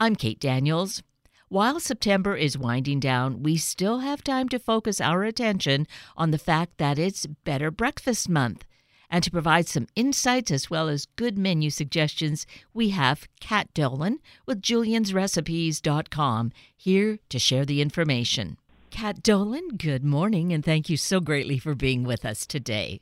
I'm 0.00 0.14
Kate 0.14 0.38
Daniels. 0.38 1.02
While 1.48 1.80
September 1.80 2.36
is 2.36 2.56
winding 2.56 3.00
down, 3.00 3.42
we 3.42 3.56
still 3.56 3.98
have 3.98 4.22
time 4.22 4.48
to 4.50 4.60
focus 4.60 5.00
our 5.00 5.24
attention 5.24 5.88
on 6.16 6.30
the 6.30 6.38
fact 6.38 6.78
that 6.78 7.00
it's 7.00 7.26
Better 7.26 7.72
Breakfast 7.72 8.28
Month. 8.28 8.64
And 9.10 9.24
to 9.24 9.30
provide 9.32 9.66
some 9.66 9.88
insights 9.96 10.52
as 10.52 10.70
well 10.70 10.88
as 10.88 11.06
good 11.16 11.36
menu 11.36 11.70
suggestions, 11.70 12.46
we 12.72 12.90
have 12.90 13.26
Kat 13.40 13.74
Dolan 13.74 14.20
with 14.46 14.62
juliansrecipes.com 14.62 16.52
here 16.76 17.18
to 17.28 17.38
share 17.40 17.64
the 17.64 17.82
information. 17.82 18.56
Kat 18.90 19.20
Dolan, 19.24 19.70
good 19.78 20.04
morning, 20.04 20.52
and 20.52 20.64
thank 20.64 20.88
you 20.88 20.96
so 20.96 21.18
greatly 21.18 21.58
for 21.58 21.74
being 21.74 22.04
with 22.04 22.24
us 22.24 22.46
today. 22.46 23.00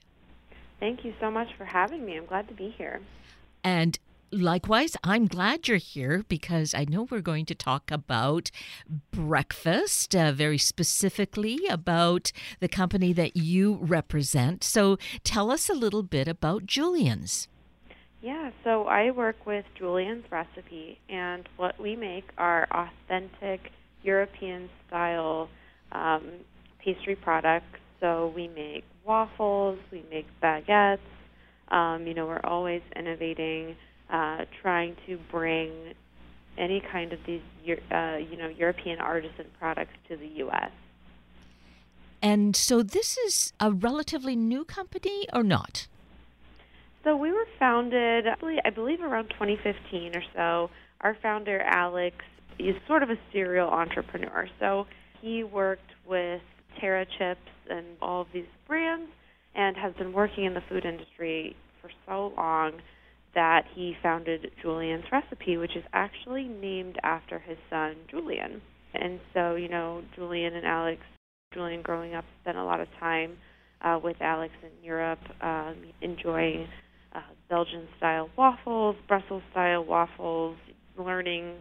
Thank 0.80 1.04
you 1.04 1.12
so 1.20 1.30
much 1.30 1.48
for 1.58 1.66
having 1.66 2.06
me. 2.06 2.16
I'm 2.16 2.24
glad 2.24 2.48
to 2.48 2.54
be 2.54 2.70
here. 2.70 3.02
And 3.62 3.98
likewise, 4.30 4.96
I'm 5.04 5.26
glad 5.26 5.68
you're 5.68 5.76
here 5.76 6.24
because 6.28 6.74
I 6.74 6.84
know 6.84 7.06
we're 7.10 7.20
going 7.20 7.46
to 7.46 7.54
talk 7.54 7.90
about 7.90 8.50
breakfast, 9.10 10.14
uh, 10.14 10.32
very 10.32 10.58
specifically 10.58 11.60
about 11.68 12.32
the 12.60 12.68
company 12.68 13.12
that 13.12 13.36
you 13.36 13.78
represent. 13.80 14.64
So 14.64 14.98
tell 15.24 15.50
us 15.50 15.68
a 15.68 15.74
little 15.74 16.02
bit 16.02 16.28
about 16.28 16.66
Julian's. 16.66 17.48
Yeah, 18.22 18.50
so 18.64 18.84
I 18.84 19.10
work 19.10 19.46
with 19.46 19.64
Julian's 19.76 20.24
Recipe, 20.32 20.98
and 21.08 21.48
what 21.56 21.78
we 21.80 21.94
make 21.94 22.24
are 22.38 22.66
authentic 22.72 23.70
European 24.02 24.68
style 24.88 25.48
um, 25.92 26.22
pastry 26.78 27.14
products. 27.14 27.78
So 28.00 28.32
we 28.34 28.48
make 28.48 28.84
waffles, 29.04 29.78
we 29.92 30.02
make 30.10 30.26
baguettes. 30.42 30.98
Um, 31.68 32.06
you 32.06 32.14
know, 32.14 32.26
we're 32.26 32.40
always 32.44 32.82
innovating, 32.94 33.76
uh, 34.10 34.44
trying 34.62 34.96
to 35.06 35.18
bring 35.30 35.94
any 36.58 36.80
kind 36.80 37.12
of 37.12 37.18
these, 37.26 37.42
uh, 37.90 38.16
you 38.16 38.36
know, 38.36 38.48
European 38.48 38.98
artisan 38.98 39.46
products 39.58 39.92
to 40.08 40.16
the 40.16 40.26
U.S. 40.26 40.70
And 42.22 42.56
so 42.56 42.82
this 42.82 43.18
is 43.18 43.52
a 43.60 43.70
relatively 43.70 44.36
new 44.36 44.64
company 44.64 45.26
or 45.32 45.42
not? 45.42 45.86
So 47.04 47.16
we 47.16 47.30
were 47.30 47.46
founded, 47.58 48.26
I 48.26 48.70
believe, 48.70 49.00
around 49.00 49.28
2015 49.30 50.16
or 50.16 50.22
so. 50.34 50.70
Our 51.02 51.16
founder, 51.22 51.60
Alex, 51.60 52.16
is 52.58 52.74
sort 52.88 53.02
of 53.02 53.10
a 53.10 53.18
serial 53.32 53.68
entrepreneur. 53.68 54.48
So 54.58 54.86
he 55.20 55.44
worked 55.44 55.92
with 56.06 56.40
Terra 56.80 57.06
Chips 57.18 57.40
and 57.70 57.86
all 58.02 58.22
of 58.22 58.28
these 58.32 58.46
brands 58.66 59.10
and 59.54 59.76
has 59.76 59.94
been 59.94 60.12
working 60.12 60.44
in 60.44 60.54
the 60.54 60.62
food 60.68 60.84
industry 60.84 61.54
for 61.80 61.90
so 62.06 62.32
long 62.36 62.72
that 63.34 63.64
he 63.74 63.94
founded 64.02 64.50
Julian's 64.62 65.04
Recipe, 65.12 65.56
which 65.56 65.76
is 65.76 65.84
actually 65.92 66.44
named 66.44 66.96
after 67.02 67.38
his 67.38 67.58
son, 67.68 67.96
Julian. 68.10 68.62
And 68.94 69.20
so, 69.34 69.56
you 69.56 69.68
know, 69.68 70.02
Julian 70.14 70.54
and 70.54 70.66
Alex, 70.66 71.00
Julian 71.52 71.82
growing 71.82 72.14
up 72.14 72.24
spent 72.42 72.56
a 72.56 72.64
lot 72.64 72.80
of 72.80 72.88
time 72.98 73.36
uh, 73.82 73.98
with 74.02 74.16
Alex 74.20 74.54
in 74.62 74.84
Europe, 74.84 75.20
um, 75.42 75.76
enjoying 76.00 76.66
uh, 77.14 77.20
Belgian 77.48 77.86
style 77.98 78.30
waffles, 78.36 78.96
Brussels 79.06 79.42
style 79.50 79.84
waffles, 79.84 80.56
learning 80.98 81.56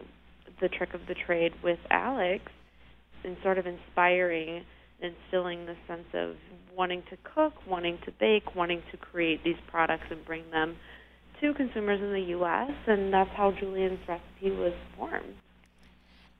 the 0.60 0.68
trick 0.68 0.94
of 0.94 1.00
the 1.08 1.14
trade 1.26 1.52
with 1.62 1.78
Alex 1.90 2.44
and 3.24 3.36
sort 3.42 3.58
of 3.58 3.66
inspiring, 3.66 4.64
instilling 5.00 5.66
the 5.66 5.74
sense 5.86 6.06
of 6.14 6.36
wanting 6.74 7.02
to 7.10 7.16
cook, 7.34 7.52
wanting 7.66 7.98
to 8.04 8.12
bake, 8.18 8.54
wanting 8.54 8.82
to 8.90 8.96
create 8.96 9.42
these 9.44 9.56
products 9.70 10.04
and 10.10 10.24
bring 10.24 10.42
them 10.50 10.76
to 11.40 11.54
consumers 11.54 12.00
in 12.00 12.12
the 12.12 12.30
U.S. 12.30 12.70
And 12.86 13.12
that's 13.12 13.30
how 13.30 13.52
Julian's 13.52 14.00
recipe 14.08 14.50
was 14.50 14.72
formed. 14.96 15.34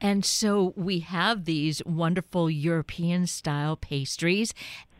And 0.00 0.24
so 0.24 0.74
we 0.76 1.00
have 1.00 1.44
these 1.44 1.82
wonderful 1.84 2.50
European 2.50 3.26
style 3.26 3.76
pastries. 3.76 4.52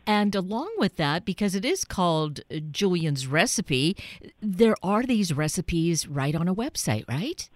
And 0.06 0.34
along 0.34 0.70
with 0.78 0.96
that, 0.96 1.24
because 1.24 1.54
it 1.54 1.64
is 1.64 1.84
called 1.84 2.40
Julian's 2.70 3.26
recipe, 3.26 3.96
there 4.40 4.76
are 4.82 5.02
these 5.02 5.32
recipes 5.32 6.06
right 6.06 6.34
on 6.34 6.48
a 6.48 6.54
website, 6.54 7.04
right? 7.08 7.48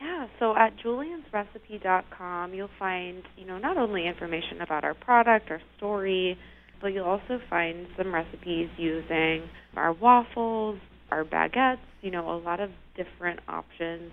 Yeah, 0.00 0.26
so 0.38 0.54
at 0.54 0.76
juliansrecipe.com, 0.78 2.54
you'll 2.54 2.68
find, 2.78 3.22
you 3.36 3.46
know, 3.46 3.58
not 3.58 3.78
only 3.78 4.06
information 4.06 4.60
about 4.60 4.84
our 4.84 4.94
product, 4.94 5.50
our 5.50 5.62
story, 5.76 6.38
but 6.80 6.88
you'll 6.88 7.06
also 7.06 7.40
find 7.48 7.86
some 7.96 8.14
recipes 8.14 8.68
using 8.76 9.48
our 9.76 9.92
waffles, 9.92 10.78
our 11.10 11.24
baguettes, 11.24 11.78
you 12.02 12.10
know, 12.10 12.30
a 12.30 12.38
lot 12.38 12.60
of 12.60 12.70
different 12.96 13.40
options 13.48 14.12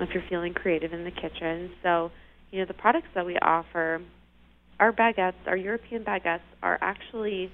if 0.00 0.08
you're 0.12 0.24
feeling 0.28 0.52
creative 0.52 0.92
in 0.92 1.04
the 1.04 1.10
kitchen. 1.10 1.70
So, 1.82 2.10
you 2.50 2.60
know, 2.60 2.66
the 2.66 2.74
products 2.74 3.08
that 3.14 3.24
we 3.24 3.36
offer, 3.36 4.00
our 4.80 4.92
baguettes, 4.92 5.34
our 5.46 5.56
European 5.56 6.04
baguettes, 6.04 6.40
are 6.62 6.78
actually 6.80 7.50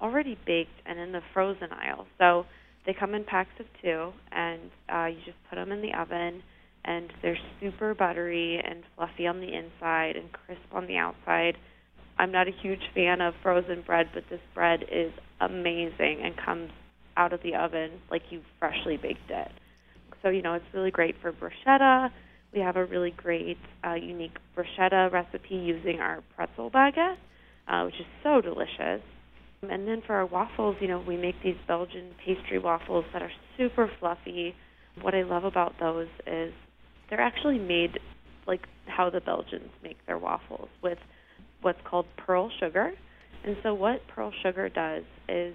already 0.00 0.38
baked 0.46 0.70
and 0.86 0.98
in 0.98 1.12
the 1.12 1.20
frozen 1.34 1.68
aisle. 1.72 2.06
So 2.18 2.46
they 2.86 2.94
come 2.98 3.14
in 3.14 3.24
packs 3.24 3.50
of 3.58 3.66
two, 3.82 4.12
and 4.30 4.70
uh, 4.92 5.06
you 5.06 5.18
just 5.24 5.36
put 5.48 5.56
them 5.56 5.72
in 5.72 5.82
the 5.82 5.92
oven 5.94 6.42
and 6.84 7.12
they're 7.22 7.38
super 7.60 7.94
buttery 7.94 8.60
and 8.64 8.82
fluffy 8.96 9.26
on 9.26 9.40
the 9.40 9.52
inside 9.52 10.16
and 10.16 10.32
crisp 10.32 10.62
on 10.72 10.86
the 10.86 10.96
outside. 10.96 11.56
I'm 12.18 12.32
not 12.32 12.48
a 12.48 12.52
huge 12.62 12.80
fan 12.94 13.20
of 13.20 13.34
frozen 13.42 13.82
bread, 13.82 14.10
but 14.14 14.24
this 14.30 14.40
bread 14.54 14.84
is 14.90 15.12
amazing 15.40 16.20
and 16.22 16.34
comes 16.36 16.70
out 17.20 17.34
of 17.34 17.42
the 17.42 17.54
oven 17.54 17.90
like 18.10 18.22
you 18.30 18.40
freshly 18.58 18.96
baked 18.96 19.30
it. 19.30 19.48
So, 20.22 20.30
you 20.30 20.40
know, 20.40 20.54
it's 20.54 20.64
really 20.72 20.90
great 20.90 21.14
for 21.20 21.32
bruschetta. 21.32 22.08
We 22.54 22.60
have 22.60 22.76
a 22.76 22.84
really 22.84 23.12
great, 23.16 23.58
uh, 23.86 23.94
unique 23.94 24.36
bruschetta 24.56 25.12
recipe 25.12 25.54
using 25.54 26.00
our 26.00 26.22
pretzel 26.34 26.70
baguette, 26.70 27.16
uh, 27.68 27.82
which 27.84 27.94
is 27.94 28.06
so 28.22 28.40
delicious. 28.40 29.02
And 29.62 29.86
then 29.86 30.02
for 30.06 30.14
our 30.14 30.26
waffles, 30.26 30.76
you 30.80 30.88
know, 30.88 31.04
we 31.06 31.18
make 31.18 31.34
these 31.44 31.56
Belgian 31.68 32.12
pastry 32.24 32.58
waffles 32.58 33.04
that 33.12 33.20
are 33.20 33.30
super 33.58 33.90
fluffy. 34.00 34.54
What 35.02 35.14
I 35.14 35.22
love 35.22 35.44
about 35.44 35.74
those 35.78 36.08
is 36.26 36.52
they're 37.08 37.20
actually 37.20 37.58
made 37.58 37.98
like 38.46 38.66
how 38.86 39.10
the 39.10 39.20
Belgians 39.20 39.70
make 39.82 39.98
their 40.06 40.18
waffles 40.18 40.68
with 40.82 40.98
what's 41.60 41.78
called 41.84 42.06
pearl 42.16 42.50
sugar. 42.58 42.92
And 43.44 43.56
so 43.62 43.74
what 43.74 44.00
pearl 44.08 44.32
sugar 44.42 44.70
does 44.70 45.04
is 45.28 45.54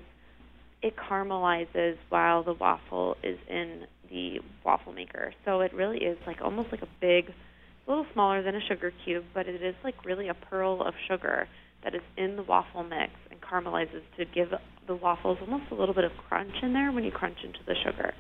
it 0.82 0.96
caramelizes 0.96 1.98
while 2.10 2.44
the 2.44 2.54
waffle 2.54 3.16
is 3.24 3.38
in 3.50 3.86
the 4.10 4.40
waffle 4.64 4.94
maker. 4.94 5.34
So 5.44 5.62
it 5.62 5.74
really 5.74 6.00
is 6.00 6.18
like 6.28 6.38
almost 6.42 6.70
like 6.72 6.82
a 6.82 6.88
big, 7.02 7.30
a 7.30 7.90
little 7.90 8.06
smaller 8.14 8.44
than 8.44 8.56
a 8.56 8.62
sugar 8.68 8.92
cube, 9.04 9.26
but 9.34 9.48
it 9.48 9.62
is 9.64 9.76
like 9.84 10.06
really 10.06 10.28
a 10.28 10.34
pearl 10.34 10.82
of 10.86 10.94
sugar 11.08 11.48
that 11.84 11.96
is 11.96 12.02
in 12.18 12.36
the 12.36 12.44
waffle 12.44 12.84
mix 12.84 13.12
and 13.32 13.40
caramelizes 13.42 14.02
to 14.18 14.26
give 14.26 14.50
the 14.88 14.96
waffles 14.96 15.38
almost 15.42 15.72
a 15.72 15.76
little 15.76 15.96
bit 15.96 16.04
of 16.04 16.12
crunch 16.28 16.54
in 16.62 16.74
there 16.74 16.92
when 16.92 17.04
you 17.04 17.12
crunch 17.12 17.38
into 17.44 17.60
the 17.66 17.76
sugar. 17.84 18.14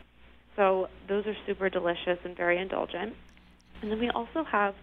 So 0.55 0.87
those 1.07 1.25
are 1.25 1.35
super 1.45 1.69
delicious 1.69 2.19
and 2.23 2.35
very 2.35 2.59
indulgent. 2.59 3.13
And 3.81 3.91
then 3.91 3.99
we 3.99 4.09
also 4.09 4.43
have 4.49 4.73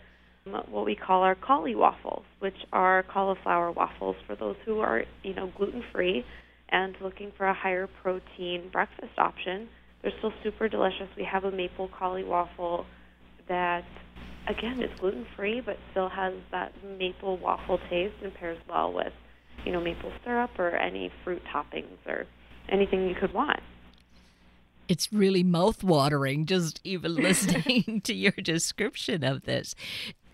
um, 0.47 0.63
what 0.71 0.85
we 0.85 0.95
call 0.95 1.23
our 1.23 1.35
cauli 1.35 1.75
waffles, 1.75 2.25
which 2.41 2.57
are 2.73 3.05
cauliflower 3.05 3.71
waffles 3.73 4.17
for 4.27 4.37
those 4.37 4.57
who 4.65 4.81
are, 4.81 5.05
you 5.23 5.35
know, 5.35 5.51
gluten 5.57 5.83
free 5.93 6.25
and 6.73 6.97
looking 7.01 7.31
for 7.37 7.47
a 7.47 7.55
higher 7.55 7.89
protein 8.03 8.71
breakfast 8.73 9.13
option. 9.19 9.69
They're 10.03 10.13
still 10.19 10.33
super 10.43 10.69
delicious. 10.69 11.09
We 11.17 11.25
have 11.25 11.45
a 11.45 11.53
maple 11.53 11.89
cauli 11.97 12.25
waffle 12.25 12.87
that, 13.49 13.85
again, 14.49 14.83
is 14.83 14.91
gluten 14.99 15.27
free 15.37 15.61
but 15.61 15.77
still 15.93 16.09
has 16.09 16.35
that 16.51 16.73
maple 16.99 17.37
waffle 17.37 17.79
taste 17.89 18.17
and 18.25 18.35
pairs 18.35 18.59
well 18.69 18.93
with, 18.93 19.13
you 19.65 19.71
know, 19.71 19.81
maple 19.81 20.11
syrup 20.25 20.59
or 20.59 20.71
any 20.71 21.13
fruit 21.23 21.43
toppings 21.55 22.05
or 22.07 22.27
anything 22.69 23.09
you 23.09 23.15
could 23.15 23.33
want 23.33 23.61
it's 24.93 25.11
really 25.11 25.43
mouth-watering 25.43 26.45
just 26.45 26.79
even 26.85 27.15
listening 27.17 28.03
to 28.05 28.13
your 28.13 28.33
description 28.33 29.25
of 29.25 29.45
this. 29.45 29.75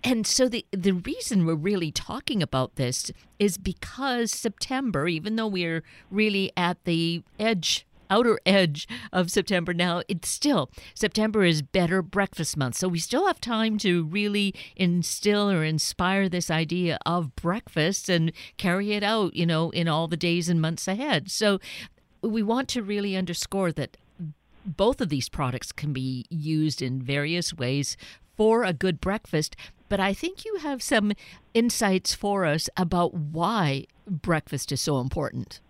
And 0.04 0.26
so 0.26 0.48
the 0.48 0.64
the 0.70 0.92
reason 0.92 1.44
we're 1.44 1.54
really 1.54 1.90
talking 1.90 2.42
about 2.42 2.76
this 2.76 3.10
is 3.38 3.58
because 3.58 4.30
September, 4.30 5.08
even 5.08 5.36
though 5.36 5.48
we're 5.48 5.82
really 6.10 6.52
at 6.56 6.84
the 6.84 7.22
edge 7.38 7.84
outer 8.10 8.38
edge 8.46 8.88
of 9.12 9.30
September 9.30 9.74
now, 9.74 10.02
it's 10.08 10.28
still 10.28 10.70
September 10.94 11.44
is 11.44 11.62
better 11.62 12.02
breakfast 12.02 12.56
month. 12.56 12.76
So 12.76 12.88
we 12.88 12.98
still 12.98 13.26
have 13.26 13.40
time 13.40 13.78
to 13.78 14.04
really 14.04 14.54
instill 14.76 15.50
or 15.50 15.64
inspire 15.64 16.28
this 16.28 16.50
idea 16.50 16.98
of 17.04 17.34
breakfast 17.36 18.08
and 18.08 18.32
carry 18.56 18.92
it 18.92 19.02
out, 19.02 19.34
you 19.34 19.46
know, 19.46 19.70
in 19.70 19.88
all 19.88 20.08
the 20.08 20.16
days 20.16 20.48
and 20.48 20.60
months 20.60 20.88
ahead. 20.88 21.30
So 21.30 21.58
we 22.22 22.42
want 22.42 22.68
to 22.68 22.82
really 22.82 23.16
underscore 23.16 23.72
that 23.72 23.96
both 24.64 25.00
of 25.00 25.08
these 25.08 25.28
products 25.28 25.72
can 25.72 25.92
be 25.92 26.24
used 26.30 26.82
in 26.82 27.00
various 27.00 27.54
ways 27.54 27.96
for 28.36 28.64
a 28.64 28.72
good 28.72 29.00
breakfast. 29.00 29.56
But 29.88 30.00
I 30.00 30.12
think 30.12 30.44
you 30.44 30.56
have 30.56 30.82
some 30.82 31.12
insights 31.54 32.14
for 32.14 32.44
us 32.44 32.68
about 32.76 33.14
why 33.14 33.86
breakfast 34.06 34.72
is 34.72 34.80
so 34.80 35.00
important. 35.00 35.60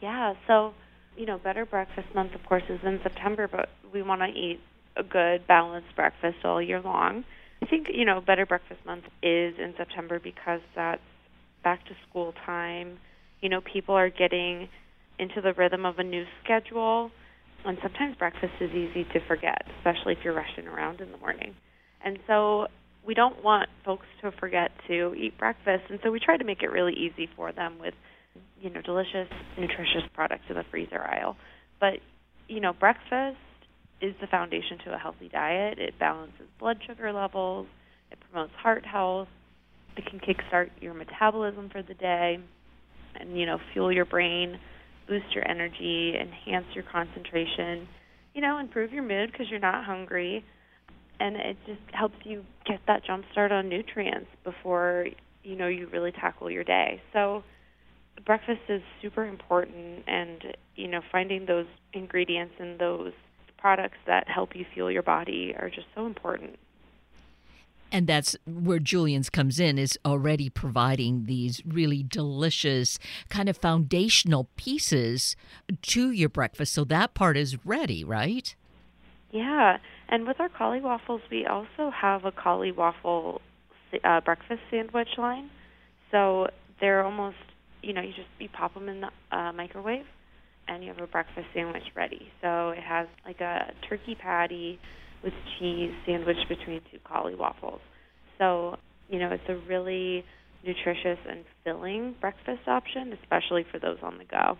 Yeah, 0.00 0.34
so, 0.46 0.74
you 1.16 1.26
know, 1.26 1.38
Better 1.38 1.64
Breakfast 1.64 2.08
Month, 2.14 2.34
of 2.34 2.44
course, 2.46 2.64
is 2.68 2.80
in 2.84 3.00
September, 3.02 3.48
but 3.48 3.68
we 3.92 4.02
want 4.02 4.20
to 4.22 4.28
eat 4.28 4.60
a 4.96 5.02
good, 5.02 5.46
balanced 5.46 5.94
breakfast 5.94 6.38
all 6.44 6.60
year 6.60 6.80
long. 6.80 7.24
I 7.62 7.66
think, 7.66 7.88
you 7.92 8.04
know, 8.04 8.20
Better 8.20 8.46
Breakfast 8.46 8.80
Month 8.84 9.04
is 9.22 9.54
in 9.58 9.74
September 9.76 10.18
because 10.18 10.60
that's 10.74 11.00
back 11.64 11.84
to 11.86 11.92
school 12.08 12.34
time. 12.44 12.98
You 13.40 13.48
know, 13.48 13.60
people 13.60 13.94
are 13.94 14.10
getting 14.10 14.68
into 15.18 15.40
the 15.40 15.52
rhythm 15.54 15.86
of 15.86 15.98
a 15.98 16.04
new 16.04 16.24
schedule, 16.44 17.10
and 17.64 17.78
sometimes 17.82 18.16
breakfast 18.16 18.52
is 18.60 18.70
easy 18.70 19.04
to 19.12 19.20
forget, 19.26 19.62
especially 19.78 20.12
if 20.12 20.18
you're 20.22 20.34
rushing 20.34 20.68
around 20.68 21.00
in 21.00 21.10
the 21.10 21.18
morning. 21.18 21.54
And 22.04 22.18
so 22.26 22.68
we 23.06 23.14
don't 23.14 23.42
want 23.42 23.68
folks 23.84 24.06
to 24.22 24.32
forget 24.32 24.70
to 24.88 25.14
eat 25.14 25.38
breakfast, 25.38 25.84
and 25.88 26.00
so 26.02 26.10
we 26.10 26.18
try 26.18 26.36
to 26.36 26.44
make 26.44 26.62
it 26.62 26.70
really 26.70 26.92
easy 26.92 27.28
for 27.36 27.52
them 27.52 27.78
with, 27.78 27.94
you 28.60 28.68
know, 28.68 28.82
delicious, 28.82 29.28
nutritious 29.56 30.02
products 30.12 30.44
in 30.48 30.56
the 30.56 30.64
freezer 30.70 31.00
aisle. 31.00 31.36
But, 31.80 32.00
you 32.48 32.60
know, 32.60 32.72
breakfast 32.72 33.36
is 34.00 34.14
the 34.20 34.26
foundation 34.26 34.78
to 34.84 34.94
a 34.94 34.98
healthy 34.98 35.28
diet. 35.28 35.78
It 35.78 35.94
balances 35.98 36.46
blood 36.58 36.78
sugar 36.86 37.12
levels, 37.12 37.66
it 38.10 38.18
promotes 38.30 38.52
heart 38.60 38.84
health, 38.84 39.28
it 39.96 40.04
can 40.06 40.18
kickstart 40.18 40.70
your 40.80 40.92
metabolism 40.92 41.70
for 41.70 41.82
the 41.82 41.94
day, 41.94 42.38
and, 43.18 43.38
you 43.38 43.46
know, 43.46 43.58
fuel 43.72 43.92
your 43.92 44.04
brain, 44.04 44.58
boost 45.08 45.26
your 45.32 45.48
energy, 45.48 46.14
enhance 46.20 46.66
your 46.74 46.84
concentration, 46.90 47.86
you 48.34 48.42
know, 48.42 48.58
improve 48.58 48.92
your 48.92 49.04
mood 49.04 49.30
because 49.30 49.46
you're 49.48 49.60
not 49.60 49.84
hungry 49.84 50.44
and 51.20 51.36
it 51.36 51.56
just 51.66 51.80
helps 51.92 52.16
you 52.24 52.44
get 52.64 52.80
that 52.86 53.04
jump 53.04 53.24
start 53.32 53.52
on 53.52 53.68
nutrients 53.68 54.28
before 54.44 55.06
you 55.42 55.56
know 55.56 55.68
you 55.68 55.86
really 55.88 56.12
tackle 56.12 56.50
your 56.50 56.64
day. 56.64 57.00
So 57.12 57.42
breakfast 58.24 58.62
is 58.68 58.82
super 59.02 59.26
important 59.26 60.04
and 60.06 60.42
you 60.74 60.88
know 60.88 61.00
finding 61.12 61.46
those 61.46 61.66
ingredients 61.92 62.54
and 62.58 62.78
those 62.78 63.12
products 63.58 63.98
that 64.06 64.28
help 64.28 64.54
you 64.54 64.64
fuel 64.74 64.90
your 64.90 65.02
body 65.02 65.54
are 65.58 65.70
just 65.70 65.86
so 65.94 66.06
important. 66.06 66.58
And 67.92 68.06
that's 68.06 68.36
where 68.46 68.80
Julian's 68.80 69.30
comes 69.30 69.60
in, 69.60 69.78
is 69.78 69.98
already 70.04 70.50
providing 70.50 71.26
these 71.26 71.62
really 71.64 72.02
delicious, 72.02 72.98
kind 73.28 73.48
of 73.48 73.56
foundational 73.56 74.48
pieces 74.56 75.36
to 75.82 76.10
your 76.10 76.28
breakfast. 76.28 76.72
So 76.72 76.84
that 76.84 77.14
part 77.14 77.36
is 77.36 77.64
ready, 77.64 78.02
right? 78.02 78.54
Yeah. 79.30 79.78
And 80.08 80.26
with 80.26 80.38
our 80.40 80.48
cauli 80.48 80.80
waffles, 80.80 81.20
we 81.30 81.46
also 81.46 81.90
have 81.90 82.24
a 82.24 82.32
cauli 82.32 82.72
waffle 82.72 83.40
uh, 84.04 84.20
breakfast 84.20 84.60
sandwich 84.70 85.08
line. 85.18 85.50
So 86.10 86.46
they're 86.80 87.04
almost, 87.04 87.36
you 87.82 87.92
know, 87.92 88.02
you 88.02 88.10
just 88.10 88.28
you 88.38 88.48
pop 88.48 88.74
them 88.74 88.88
in 88.88 89.00
the 89.00 89.36
uh, 89.36 89.52
microwave, 89.52 90.04
and 90.68 90.82
you 90.84 90.92
have 90.92 91.02
a 91.02 91.06
breakfast 91.06 91.46
sandwich 91.54 91.82
ready. 91.96 92.28
So 92.40 92.70
it 92.70 92.82
has 92.82 93.08
like 93.24 93.40
a 93.40 93.72
turkey 93.88 94.16
patty 94.20 94.78
with 95.24 95.32
cheese 95.58 95.92
sandwiched 96.06 96.48
between 96.48 96.80
two 96.90 96.98
cauli 97.04 97.34
waffles. 97.34 97.80
So 98.38 98.76
you 99.08 99.18
know, 99.18 99.30
it's 99.30 99.48
a 99.48 99.56
really 99.68 100.24
nutritious 100.64 101.18
and 101.28 101.44
filling 101.64 102.14
breakfast 102.20 102.66
option, 102.66 103.12
especially 103.22 103.64
for 103.70 103.78
those 103.78 103.98
on 104.02 104.18
the 104.18 104.24
go. 104.24 104.56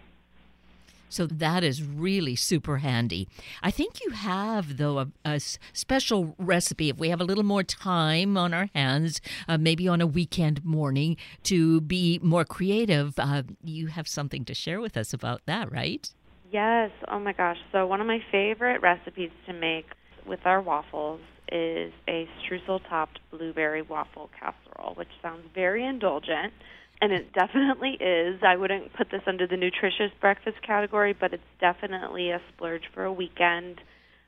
So 1.08 1.26
that 1.26 1.62
is 1.62 1.82
really 1.82 2.36
super 2.36 2.78
handy. 2.78 3.28
I 3.62 3.70
think 3.70 4.04
you 4.04 4.10
have, 4.10 4.76
though, 4.76 4.98
a, 4.98 5.08
a 5.24 5.40
special 5.40 6.34
recipe 6.38 6.88
if 6.88 6.98
we 6.98 7.10
have 7.10 7.20
a 7.20 7.24
little 7.24 7.44
more 7.44 7.62
time 7.62 8.36
on 8.36 8.52
our 8.52 8.68
hands, 8.74 9.20
uh, 9.48 9.58
maybe 9.58 9.88
on 9.88 10.00
a 10.00 10.06
weekend 10.06 10.64
morning 10.64 11.16
to 11.44 11.80
be 11.80 12.18
more 12.22 12.44
creative. 12.44 13.14
Uh, 13.18 13.42
you 13.62 13.88
have 13.88 14.08
something 14.08 14.44
to 14.44 14.54
share 14.54 14.80
with 14.80 14.96
us 14.96 15.12
about 15.12 15.42
that, 15.46 15.70
right? 15.70 16.10
Yes. 16.50 16.90
Oh 17.08 17.18
my 17.18 17.32
gosh. 17.32 17.58
So, 17.72 17.86
one 17.86 18.00
of 18.00 18.06
my 18.06 18.20
favorite 18.30 18.80
recipes 18.80 19.30
to 19.46 19.52
make 19.52 19.86
with 20.26 20.40
our 20.44 20.60
waffles 20.60 21.20
is 21.52 21.92
a 22.08 22.28
streusel 22.42 22.80
topped 22.88 23.20
blueberry 23.30 23.82
waffle 23.82 24.30
casserole, 24.38 24.94
which 24.94 25.08
sounds 25.22 25.44
very 25.54 25.84
indulgent 25.84 26.52
and 27.00 27.12
it 27.12 27.32
definitely 27.32 27.96
is. 28.00 28.40
I 28.46 28.56
wouldn't 28.56 28.94
put 28.94 29.10
this 29.10 29.22
under 29.26 29.46
the 29.46 29.56
nutritious 29.56 30.10
breakfast 30.20 30.56
category, 30.66 31.14
but 31.18 31.32
it's 31.32 31.42
definitely 31.60 32.30
a 32.30 32.40
splurge 32.54 32.82
for 32.94 33.04
a 33.04 33.12
weekend 33.12 33.80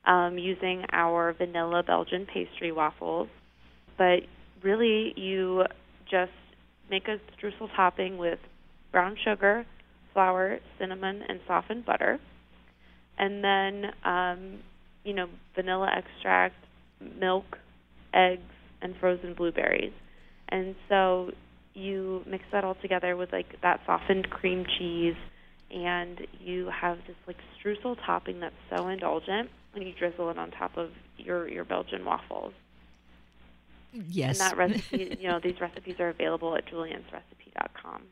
um, 0.07 0.39
using 0.39 0.85
our 0.93 1.33
vanilla 1.33 1.83
Belgian 1.83 2.27
pastry 2.27 2.73
waffles. 2.73 3.29
But 3.97 4.21
really, 4.63 5.13
you 5.17 5.65
just 6.11 6.33
make 6.91 7.09
a 7.09 7.19
streusel 7.37 7.69
topping 7.75 8.19
with 8.19 8.39
brown 8.93 9.17
sugar, 9.25 9.67
flour, 10.13 10.59
cinnamon, 10.79 11.23
and 11.29 11.41
softened 11.47 11.85
butter. 11.85 12.19
And 13.19 13.43
then, 13.43 13.93
um, 14.05 14.59
you 15.05 15.15
know, 15.15 15.27
vanilla 15.55 15.91
extract, 15.97 16.55
milk, 17.19 17.45
eggs, 18.15 18.43
and 18.81 18.95
frozen 19.01 19.35
blueberries. 19.35 19.93
And 20.49 20.75
so 20.89 21.33
you 21.79 22.23
mix 22.27 22.45
that 22.53 22.65
all 22.65 22.75
together 22.75 23.17
with 23.17 23.33
like 23.33 23.61
that 23.63 23.81
softened 23.87 24.29
cream 24.31 24.67
cheese 24.79 25.17
and 25.71 26.27
you 26.41 26.71
have 26.71 26.99
this 27.07 27.17
like 27.27 27.37
streusel 27.59 27.97
topping 28.05 28.41
that's 28.41 28.55
so 28.75 28.89
indulgent 28.89 29.51
and 29.75 29.85
you 29.85 29.93
drizzle 29.93 30.31
it 30.31 30.39
on 30.39 30.51
top 30.51 30.77
of 30.77 30.91
your 31.17 31.49
your 31.49 31.65
Belgian 31.65 32.05
waffles. 32.05 32.53
Yes. 33.93 34.41
And 34.41 34.51
that 34.51 34.57
recipe, 34.59 35.17
you 35.21 35.29
know, 35.29 35.41
these 35.43 35.61
recipes 35.61 35.97
are 35.99 36.09
available 36.09 36.57
at 36.57 36.67
juliansrecipe.com. 36.67 38.03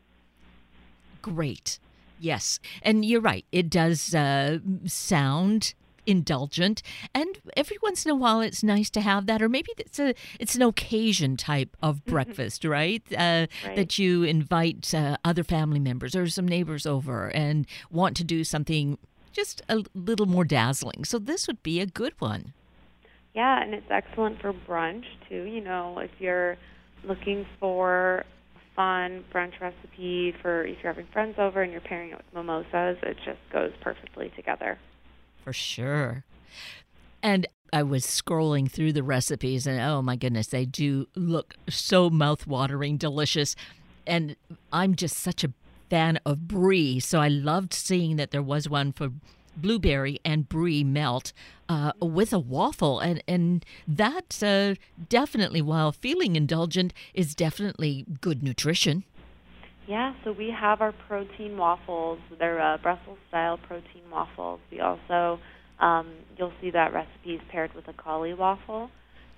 Great. 1.21 1.79
Yes. 2.19 2.59
And 2.81 3.05
you're 3.05 3.21
right. 3.21 3.45
It 3.51 3.69
does 3.69 4.15
uh, 4.15 4.59
sound 4.85 5.73
indulgent 6.07 6.81
and 7.13 7.39
every 7.55 7.77
once 7.83 8.05
in 8.05 8.11
a 8.11 8.15
while 8.15 8.39
it's 8.39 8.63
nice 8.63 8.89
to 8.89 9.01
have 9.01 9.25
that 9.25 9.41
or 9.41 9.49
maybe 9.49 9.69
it's 9.77 9.99
a 9.99 10.15
it's 10.39 10.55
an 10.55 10.61
occasion 10.61 11.35
type 11.35 11.75
of 11.83 11.97
mm-hmm. 11.97 12.11
breakfast 12.11 12.63
right? 12.63 13.03
Uh, 13.11 13.45
right? 13.65 13.75
that 13.75 13.99
you 13.99 14.23
invite 14.23 14.93
uh, 14.93 15.17
other 15.25 15.43
family 15.43 15.79
members 15.79 16.15
or 16.15 16.27
some 16.27 16.47
neighbors 16.47 16.85
over 16.85 17.27
and 17.27 17.67
want 17.91 18.15
to 18.15 18.23
do 18.23 18.43
something 18.43 18.97
just 19.33 19.61
a 19.67 19.83
little 19.93 20.25
more 20.25 20.45
dazzling 20.45 21.03
so 21.03 21.19
this 21.19 21.45
would 21.45 21.61
be 21.61 21.81
a 21.81 21.85
good 21.85 22.13
one 22.19 22.53
yeah 23.35 23.61
and 23.61 23.73
it's 23.73 23.91
excellent 23.91 24.39
for 24.41 24.53
brunch 24.53 25.05
too 25.27 25.43
you 25.43 25.61
know 25.61 25.99
if 25.99 26.11
you're 26.19 26.55
looking 27.03 27.45
for 27.59 28.23
fun 28.77 29.25
brunch 29.33 29.59
recipe 29.59 30.33
for 30.41 30.63
if 30.63 30.77
you're 30.81 30.93
having 30.93 31.07
friends 31.11 31.35
over 31.37 31.61
and 31.61 31.73
you're 31.73 31.81
pairing 31.81 32.11
it 32.11 32.17
with 32.17 32.33
mimosas 32.33 32.97
it 33.03 33.17
just 33.25 33.39
goes 33.51 33.71
perfectly 33.81 34.31
together 34.37 34.79
for 35.47 35.53
sure. 35.53 36.25
And 37.23 37.47
I 37.71 37.81
was 37.81 38.05
scrolling 38.05 38.69
through 38.69 38.91
the 38.91 39.01
recipes, 39.01 39.65
and 39.65 39.79
oh 39.79 40.01
my 40.01 40.17
goodness, 40.17 40.47
they 40.47 40.65
do 40.65 41.07
look 41.15 41.55
so 41.69 42.09
mouth-watering, 42.09 42.97
delicious. 42.97 43.55
And 44.05 44.35
I'm 44.73 44.93
just 44.93 45.15
such 45.15 45.45
a 45.45 45.53
fan 45.89 46.19
of 46.25 46.49
brie, 46.49 46.99
so 46.99 47.21
I 47.21 47.29
loved 47.29 47.73
seeing 47.73 48.17
that 48.17 48.31
there 48.31 48.43
was 48.43 48.67
one 48.67 48.91
for 48.91 49.11
blueberry 49.55 50.19
and 50.25 50.49
brie 50.49 50.83
melt 50.83 51.31
uh, 51.69 51.93
with 52.01 52.33
a 52.33 52.39
waffle, 52.39 52.99
and 52.99 53.23
and 53.25 53.65
that 53.87 54.43
uh, 54.43 54.75
definitely, 55.07 55.61
while 55.61 55.93
feeling 55.93 56.35
indulgent, 56.35 56.93
is 57.13 57.33
definitely 57.33 58.05
good 58.19 58.43
nutrition. 58.43 59.05
Yeah, 59.87 60.13
so 60.25 60.33
we 60.33 60.53
have 60.59 60.81
our 60.81 60.93
protein 61.07 61.57
waffles. 61.57 62.19
They're 62.39 62.61
uh, 62.61 62.77
Brussels 62.77 63.17
style 63.29 63.57
protein 63.67 64.03
waffles. 64.11 64.59
We 64.69 64.81
also, 64.81 65.39
um, 65.79 66.13
you'll 66.37 66.51
see 66.61 66.71
that 66.71 66.93
recipe 66.93 67.35
is 67.35 67.41
paired 67.51 67.71
with 67.73 67.87
a 67.87 67.93
cauli 67.93 68.33
waffle. 68.33 68.89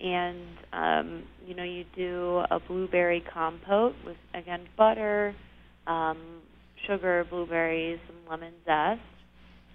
And, 0.01 0.47
um, 0.73 1.23
you 1.45 1.55
know, 1.55 1.63
you 1.63 1.83
do 1.95 2.41
a 2.49 2.59
blueberry 2.67 3.23
compote 3.31 3.93
with, 4.05 4.17
again, 4.33 4.61
butter, 4.75 5.35
um, 5.85 6.17
sugar, 6.87 7.25
blueberries, 7.29 7.99
some 8.07 8.15
lemon 8.31 8.53
zest. 8.65 9.01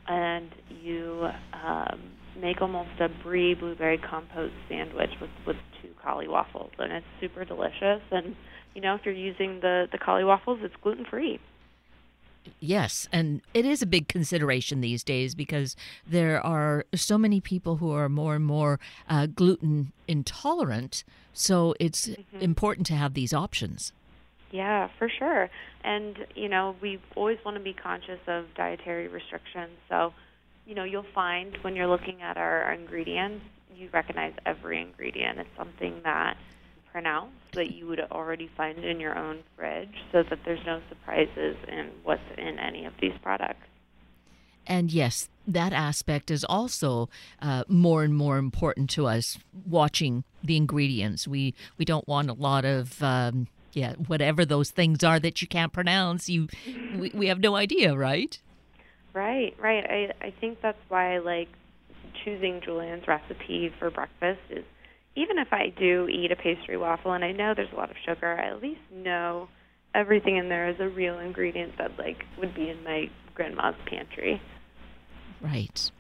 And 0.09 0.51
you 0.83 1.29
um, 1.65 2.01
make 2.41 2.61
almost 2.61 2.91
a 3.01 3.09
brie 3.23 3.55
blueberry 3.55 3.99
compote 4.11 4.51
sandwich 4.69 5.11
with, 5.21 5.31
with 5.47 5.57
two 5.83 5.91
cauli 6.03 6.27
waffles. 6.27 6.73
And 6.81 6.93
it's 6.93 7.07
super 7.21 7.45
delicious. 7.45 8.03
And, 8.11 8.35
you 8.75 8.81
know, 8.81 8.95
if 8.95 9.05
you're 9.05 9.15
using 9.15 9.61
the 9.61 9.89
the 9.91 9.99
cauli 9.99 10.25
waffles, 10.25 10.61
it's 10.63 10.75
gluten 10.83 11.05
free. 11.05 11.41
Yes, 12.61 13.09
and 13.11 13.41
it 13.55 13.65
is 13.65 13.81
a 13.81 13.87
big 13.87 14.09
consideration 14.09 14.81
these 14.81 15.03
days 15.03 15.35
because 15.35 15.77
there 16.07 16.45
are 16.45 16.85
so 16.95 17.17
many 17.17 17.41
people 17.41 17.77
who 17.77 17.91
are 17.93 18.09
more 18.09 18.35
and 18.35 18.45
more 18.45 18.79
uh, 19.09 19.27
gluten 19.27 19.93
intolerant. 20.07 21.05
So 21.33 21.75
it's 21.81 22.09
mm-hmm. 22.09 22.41
important 22.41 22.87
to 22.89 22.95
have 22.95 23.15
these 23.15 23.33
options. 23.33 23.93
Yeah, 24.51 24.89
for 24.99 25.09
sure. 25.09 25.51
And, 25.83 26.17
you 26.35 26.49
know, 26.49 26.77
we 26.81 27.01
always 27.17 27.39
want 27.45 27.57
to 27.57 27.63
be 27.63 27.73
conscious 27.73 28.21
of 28.27 28.47
dietary 28.55 29.09
restrictions. 29.09 29.73
So, 29.89 30.15
you 30.67 30.75
know, 30.75 30.85
you'll 30.85 31.07
find 31.15 31.57
when 31.63 31.75
you're 31.75 31.89
looking 31.89 32.23
at 32.23 32.37
our 32.37 32.73
ingredients, 32.73 33.45
you 33.75 33.89
recognize 33.93 34.33
every 34.47 34.81
ingredient. 34.81 35.41
It's 35.41 35.57
something 35.57 36.01
that 36.05 36.37
pronounce 36.95 37.33
that 37.55 37.75
you 37.75 37.89
would 37.89 37.99
already 38.13 38.49
find 38.57 38.85
in 38.85 39.01
your 39.01 39.19
own 39.19 39.43
fridge 39.57 39.97
so 40.13 40.23
that 40.23 40.39
there's 40.45 40.65
no 40.65 40.81
surprises 40.89 41.57
in 41.67 41.91
what's 42.05 42.23
in 42.39 42.57
any 42.61 42.85
of 42.85 42.93
these 43.01 43.13
products. 43.21 43.67
And 44.65 44.93
yes, 44.93 45.29
that 45.45 45.73
aspect 45.73 46.31
is 46.31 46.45
also 46.45 47.11
uh, 47.43 47.65
more 47.67 48.05
and 48.05 48.15
more 48.15 48.39
important 48.39 48.91
to 48.91 49.07
us 49.07 49.39
watching 49.67 50.23
the 50.45 50.57
ingredients. 50.57 51.27
We 51.27 51.53
we 51.79 51.85
don't 51.85 52.07
want 52.07 52.31
a 52.31 52.33
lot 52.33 52.65
of 52.65 53.03
um, 53.03 53.49
yeah 53.73 53.95
whatever 53.95 54.45
those 54.45 54.71
things 54.71 55.03
are 55.03 55.19
that 55.19 55.43
you 55.43 55.49
can't 55.49 55.73
pronounce. 55.73 56.29
You 56.29 56.47
we, 56.97 57.11
we 57.13 57.27
have 57.27 57.41
no 57.41 57.57
idea, 57.57 57.97
right? 57.97 58.41
Right, 59.13 59.55
right. 59.61 59.85
I 59.85 60.27
I 60.27 60.33
think 60.41 60.61
that's 60.63 60.79
why 60.89 61.17
I 61.17 61.19
like 61.19 61.49
choosing 62.25 62.61
Julian's 62.65 63.07
recipe 63.09 63.75
for 63.81 63.91
breakfast 63.91 64.41
is 64.49 64.65
even 65.17 65.39
if 65.39 65.53
I 65.53 65.73
do 65.79 66.09
eat 66.09 66.33
a 66.33 66.37
pastry 66.37 66.77
waffle 66.77 67.13
and 67.13 67.25
I 67.25 67.33
know 67.33 67.55
there's 67.55 67.73
a 67.73 67.77
lot 67.77 67.91
of 67.91 67.97
sugar, 68.05 68.39
I 68.39 68.49
at 68.49 68.63
least 68.63 68.81
know 68.93 69.49
everything 69.95 70.37
in 70.37 70.49
there 70.49 70.69
is 70.69 70.77
a 70.81 70.89
real 70.89 71.19
ingredient 71.19 71.79
that 71.79 71.99
like 71.99 72.25
would 72.39 72.55
be 72.55 72.69
in 72.69 72.83
my 72.83 73.11
grandma's 73.35 73.77
pantry. 73.87 74.43
Right. 75.41 75.91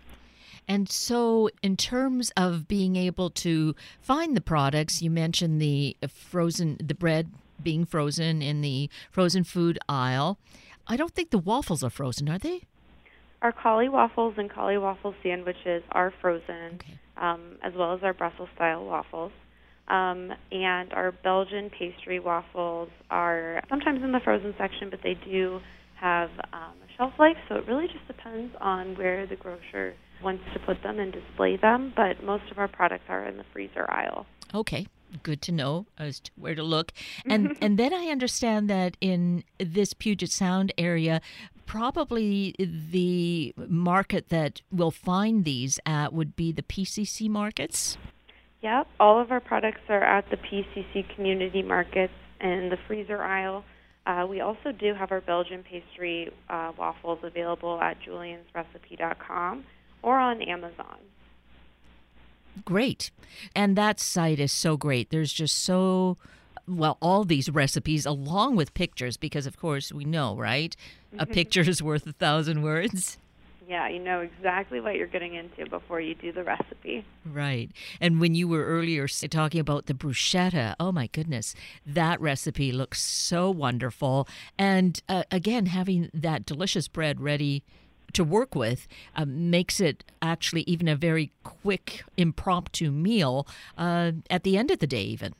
And 0.66 0.88
so, 0.88 1.50
in 1.62 1.76
terms 1.76 2.32
of 2.38 2.66
being 2.66 2.96
able 2.96 3.28
to 3.30 3.74
find 4.00 4.34
the 4.34 4.40
products, 4.40 5.02
you 5.02 5.10
mentioned 5.10 5.60
the 5.60 5.94
frozen, 6.08 6.78
the 6.82 6.94
bread 6.94 7.30
being 7.62 7.84
frozen 7.84 8.40
in 8.40 8.62
the 8.62 8.88
frozen 9.10 9.44
food 9.44 9.78
aisle. 9.88 10.38
I 10.86 10.96
don't 10.96 11.12
think 11.12 11.30
the 11.30 11.38
waffles 11.38 11.82
are 11.82 11.90
frozen, 11.90 12.28
are 12.30 12.38
they? 12.38 12.62
Our 13.42 13.52
cauli 13.52 13.90
waffles 13.90 14.34
and 14.38 14.50
cauli 14.50 14.78
waffle 14.78 15.14
sandwiches 15.22 15.82
are 15.92 16.12
frozen, 16.20 16.76
okay. 16.76 16.98
Um, 17.16 17.56
as 17.62 17.72
well 17.76 17.94
as 17.94 18.02
our 18.02 18.14
Brussels 18.14 18.48
style 18.54 18.84
waffles. 18.84 19.32
Um, 19.86 20.32
and 20.50 20.92
our 20.94 21.12
Belgian 21.12 21.70
pastry 21.70 22.18
waffles 22.18 22.88
are 23.10 23.62
sometimes 23.68 24.02
in 24.02 24.12
the 24.12 24.20
frozen 24.20 24.54
section, 24.56 24.88
but 24.88 25.00
they 25.02 25.14
do 25.14 25.60
have 26.00 26.30
um, 26.52 26.74
a 26.82 26.96
shelf 26.96 27.12
life, 27.18 27.36
so 27.48 27.56
it 27.56 27.66
really 27.66 27.86
just 27.86 28.06
depends 28.06 28.54
on 28.60 28.96
where 28.96 29.26
the 29.26 29.36
grocer 29.36 29.94
wants 30.22 30.42
to 30.54 30.60
put 30.60 30.82
them 30.82 30.98
and 30.98 31.12
display 31.12 31.56
them. 31.56 31.92
But 31.94 32.24
most 32.24 32.50
of 32.50 32.58
our 32.58 32.68
products 32.68 33.04
are 33.08 33.26
in 33.26 33.36
the 33.36 33.44
freezer 33.52 33.90
aisle. 33.90 34.26
Okay, 34.54 34.86
good 35.22 35.42
to 35.42 35.52
know 35.52 35.86
as 35.98 36.20
to 36.20 36.30
where 36.36 36.54
to 36.54 36.62
look. 36.62 36.92
And 37.26 37.56
and 37.60 37.78
then 37.78 37.92
I 37.92 38.06
understand 38.06 38.68
that 38.70 38.96
in 39.00 39.44
this 39.58 39.92
Puget 39.92 40.30
Sound 40.30 40.72
area, 40.76 41.20
probably 41.66 42.54
the 42.58 43.54
market 43.56 44.28
that 44.28 44.62
we'll 44.70 44.90
find 44.90 45.44
these 45.44 45.78
at 45.86 46.12
would 46.12 46.36
be 46.36 46.52
the 46.52 46.62
PCC 46.62 47.28
markets. 47.28 47.96
Yep, 48.62 48.86
all 48.98 49.20
of 49.20 49.30
our 49.30 49.40
products 49.40 49.82
are 49.88 50.02
at 50.02 50.30
the 50.30 50.36
PCC 50.36 51.04
community 51.14 51.62
markets 51.62 52.14
in 52.40 52.70
the 52.70 52.78
freezer 52.86 53.22
aisle. 53.22 53.64
Uh, 54.06 54.26
we 54.28 54.40
also 54.40 54.72
do 54.72 54.94
have 54.94 55.12
our 55.12 55.20
Belgian 55.20 55.62
pastry 55.62 56.30
uh, 56.48 56.72
waffles 56.76 57.18
available 57.22 57.80
at 57.80 57.96
juliansrecipe.com 58.02 59.64
or 60.02 60.18
on 60.18 60.42
Amazon. 60.42 60.98
Great. 62.64 63.10
And 63.54 63.76
that 63.76 63.98
site 63.98 64.38
is 64.38 64.52
so 64.52 64.76
great. 64.76 65.10
There's 65.10 65.32
just 65.32 65.56
so 65.56 66.16
well, 66.66 66.98
all 67.00 67.24
these 67.24 67.50
recipes 67.50 68.06
along 68.06 68.56
with 68.56 68.74
pictures, 68.74 69.16
because 69.16 69.46
of 69.46 69.56
course 69.58 69.92
we 69.92 70.04
know, 70.04 70.36
right? 70.36 70.76
A 71.18 71.26
picture 71.26 71.60
is 71.60 71.82
worth 71.82 72.06
a 72.06 72.12
thousand 72.12 72.62
words. 72.62 73.18
Yeah, 73.68 73.88
you 73.88 73.98
know 73.98 74.20
exactly 74.20 74.80
what 74.80 74.96
you're 74.96 75.06
getting 75.06 75.34
into 75.34 75.66
before 75.68 76.00
you 76.00 76.14
do 76.14 76.32
the 76.32 76.44
recipe. 76.44 77.04
Right. 77.24 77.70
And 78.00 78.20
when 78.20 78.34
you 78.34 78.46
were 78.46 78.64
earlier 78.64 79.08
talking 79.08 79.60
about 79.60 79.86
the 79.86 79.94
bruschetta, 79.94 80.74
oh 80.78 80.92
my 80.92 81.06
goodness, 81.06 81.54
that 81.86 82.20
recipe 82.20 82.72
looks 82.72 83.00
so 83.00 83.50
wonderful. 83.50 84.28
And 84.58 85.00
uh, 85.08 85.24
again, 85.30 85.66
having 85.66 86.10
that 86.12 86.44
delicious 86.44 86.88
bread 86.88 87.20
ready 87.20 87.62
to 88.12 88.22
work 88.22 88.54
with 88.54 88.86
uh, 89.16 89.24
makes 89.26 89.80
it 89.80 90.04
actually 90.20 90.62
even 90.62 90.86
a 90.86 90.96
very 90.96 91.32
quick, 91.42 92.04
impromptu 92.16 92.90
meal 92.90 93.46
uh, 93.78 94.12
at 94.28 94.42
the 94.42 94.58
end 94.58 94.70
of 94.70 94.78
the 94.78 94.86
day, 94.86 95.02
even. 95.04 95.34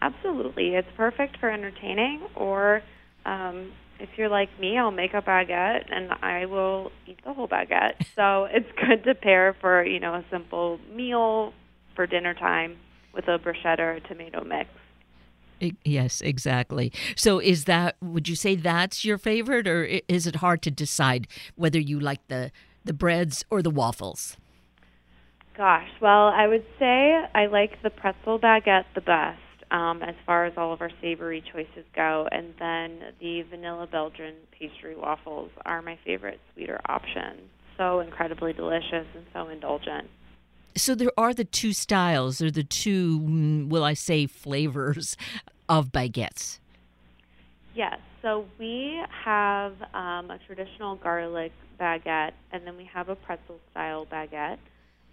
Absolutely. 0.00 0.74
It's 0.74 0.88
perfect 0.96 1.38
for 1.38 1.50
entertaining, 1.50 2.20
or 2.34 2.82
um, 3.24 3.72
if 3.98 4.10
you're 4.16 4.28
like 4.28 4.48
me, 4.60 4.78
I'll 4.78 4.90
make 4.90 5.14
a 5.14 5.22
baguette 5.22 5.84
and 5.90 6.12
I 6.22 6.46
will 6.46 6.92
eat 7.06 7.18
the 7.24 7.32
whole 7.32 7.48
baguette. 7.48 7.94
so 8.14 8.44
it's 8.44 8.70
good 8.86 9.04
to 9.04 9.14
pair 9.14 9.56
for, 9.60 9.84
you 9.84 10.00
know, 10.00 10.14
a 10.14 10.24
simple 10.30 10.78
meal 10.94 11.52
for 11.94 12.06
dinner 12.06 12.34
time 12.34 12.76
with 13.14 13.26
a 13.28 13.38
bruschetta 13.38 13.78
or 13.78 13.92
a 13.92 14.00
tomato 14.00 14.44
mix. 14.44 14.68
Yes, 15.84 16.20
exactly. 16.20 16.92
So 17.16 17.38
is 17.38 17.64
that 17.64 17.96
would 18.02 18.28
you 18.28 18.36
say 18.36 18.56
that's 18.56 19.06
your 19.06 19.16
favorite 19.16 19.66
or 19.66 19.84
is 20.06 20.26
it 20.26 20.36
hard 20.36 20.60
to 20.62 20.70
decide 20.70 21.26
whether 21.54 21.80
you 21.80 21.98
like 21.98 22.26
the 22.28 22.52
the 22.84 22.92
breads 22.92 23.42
or 23.48 23.62
the 23.62 23.70
waffles? 23.70 24.36
Gosh, 25.56 25.88
well, 26.02 26.28
I 26.28 26.46
would 26.46 26.66
say 26.78 27.24
I 27.34 27.46
like 27.46 27.82
the 27.82 27.88
pretzel 27.88 28.38
baguette 28.38 28.84
the 28.94 29.00
best 29.00 29.40
um, 29.70 30.02
as 30.02 30.14
far 30.24 30.44
as 30.46 30.54
all 30.56 30.72
of 30.72 30.80
our 30.80 30.90
savory 31.00 31.42
choices 31.52 31.84
go. 31.94 32.28
And 32.30 32.54
then 32.58 33.00
the 33.20 33.42
vanilla 33.42 33.86
Belgian 33.86 34.34
pastry 34.58 34.96
waffles 34.96 35.50
are 35.64 35.82
my 35.82 35.98
favorite 36.04 36.40
sweeter 36.54 36.80
option. 36.88 37.48
So 37.76 38.00
incredibly 38.00 38.52
delicious 38.52 39.06
and 39.14 39.26
so 39.32 39.48
indulgent. 39.48 40.08
So 40.76 40.94
there 40.94 41.12
are 41.16 41.32
the 41.32 41.44
two 41.44 41.72
styles, 41.72 42.42
or 42.42 42.50
the 42.50 42.62
two, 42.62 43.20
mm, 43.20 43.68
will 43.68 43.84
I 43.84 43.94
say, 43.94 44.26
flavors 44.26 45.16
of 45.68 45.90
baguettes. 45.90 46.58
Yes. 47.74 47.98
So 48.22 48.46
we 48.58 49.00
have 49.24 49.72
um, 49.94 50.30
a 50.30 50.38
traditional 50.46 50.96
garlic 50.96 51.52
baguette, 51.80 52.32
and 52.52 52.66
then 52.66 52.76
we 52.76 52.84
have 52.92 53.08
a 53.08 53.14
pretzel 53.14 53.60
style 53.70 54.06
baguette. 54.06 54.58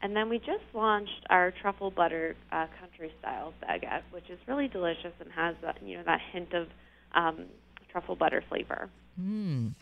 And 0.03 0.13
then 0.13 0.27
we 0.27 0.37
just 0.37 0.63
launched 0.73 1.25
our 1.29 1.51
truffle 1.61 1.89
butter 1.89 2.35
uh, 2.51 2.67
country 2.77 3.13
style 3.19 3.53
baguette, 3.63 4.01
which 4.11 4.29
is 4.29 4.37
really 4.47 4.67
delicious 4.67 5.13
and 5.21 5.31
has 5.31 5.55
that, 5.61 5.77
you 5.81 5.95
know 5.97 6.03
that 6.03 6.19
hint 6.33 6.53
of 6.53 6.67
um, 7.15 7.45
truffle 7.89 8.17
butter 8.17 8.43
flavor. 8.49 8.89
Mm. 9.19 9.75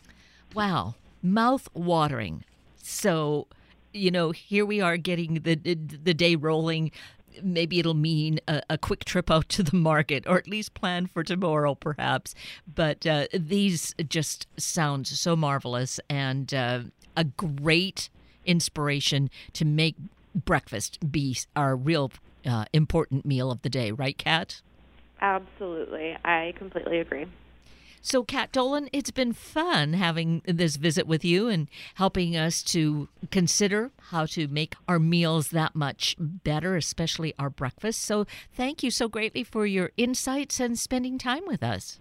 Wow, 0.54 0.94
mouth 1.24 1.68
watering. 1.74 2.44
So, 2.76 3.48
you 3.92 4.12
know, 4.12 4.30
here 4.30 4.64
we 4.64 4.80
are 4.80 4.96
getting 4.96 5.40
the 5.42 5.56
the 5.56 6.14
day 6.14 6.36
rolling. 6.36 6.92
Maybe 7.42 7.80
it'll 7.80 7.94
mean 7.94 8.38
a, 8.46 8.62
a, 8.70 8.78
quick 8.78 9.04
trip 9.04 9.28
out 9.28 9.48
to 9.50 9.64
the 9.64 9.74
market, 9.74 10.24
or 10.28 10.36
at 10.36 10.46
least 10.46 10.74
plan 10.74 11.06
for 11.06 11.24
tomorrow, 11.24 11.74
perhaps. 11.74 12.34
But 12.72 13.04
uh, 13.06 13.26
these 13.32 13.94
just 14.08 14.46
sound 14.56 15.08
so 15.08 15.34
marvelous 15.34 15.98
and 16.08 16.52
uh, 16.54 16.80
a 17.16 17.24
great 17.24 18.10
inspiration 18.44 19.30
to 19.54 19.64
make 19.64 19.96
breakfast 20.34 20.98
be 21.10 21.36
our 21.54 21.76
real 21.76 22.10
uh, 22.46 22.64
important 22.72 23.24
meal 23.24 23.50
of 23.50 23.62
the 23.62 23.68
day, 23.68 23.90
right, 23.90 24.16
Kat? 24.16 24.60
Absolutely. 25.20 26.16
I 26.24 26.52
completely 26.56 26.98
agree. 26.98 27.26
So, 28.04 28.24
Kat 28.24 28.50
Dolan, 28.50 28.88
it's 28.92 29.12
been 29.12 29.32
fun 29.32 29.92
having 29.92 30.42
this 30.44 30.74
visit 30.74 31.06
with 31.06 31.24
you 31.24 31.48
and 31.48 31.68
helping 31.94 32.36
us 32.36 32.60
to 32.64 33.08
consider 33.30 33.92
how 34.10 34.26
to 34.26 34.48
make 34.48 34.74
our 34.88 34.98
meals 34.98 35.50
that 35.50 35.76
much 35.76 36.16
better, 36.18 36.74
especially 36.74 37.32
our 37.38 37.48
breakfast. 37.48 38.00
So, 38.00 38.26
thank 38.52 38.82
you 38.82 38.90
so 38.90 39.06
greatly 39.06 39.44
for 39.44 39.66
your 39.66 39.92
insights 39.96 40.58
and 40.58 40.76
spending 40.76 41.16
time 41.16 41.46
with 41.46 41.62
us. 41.62 42.00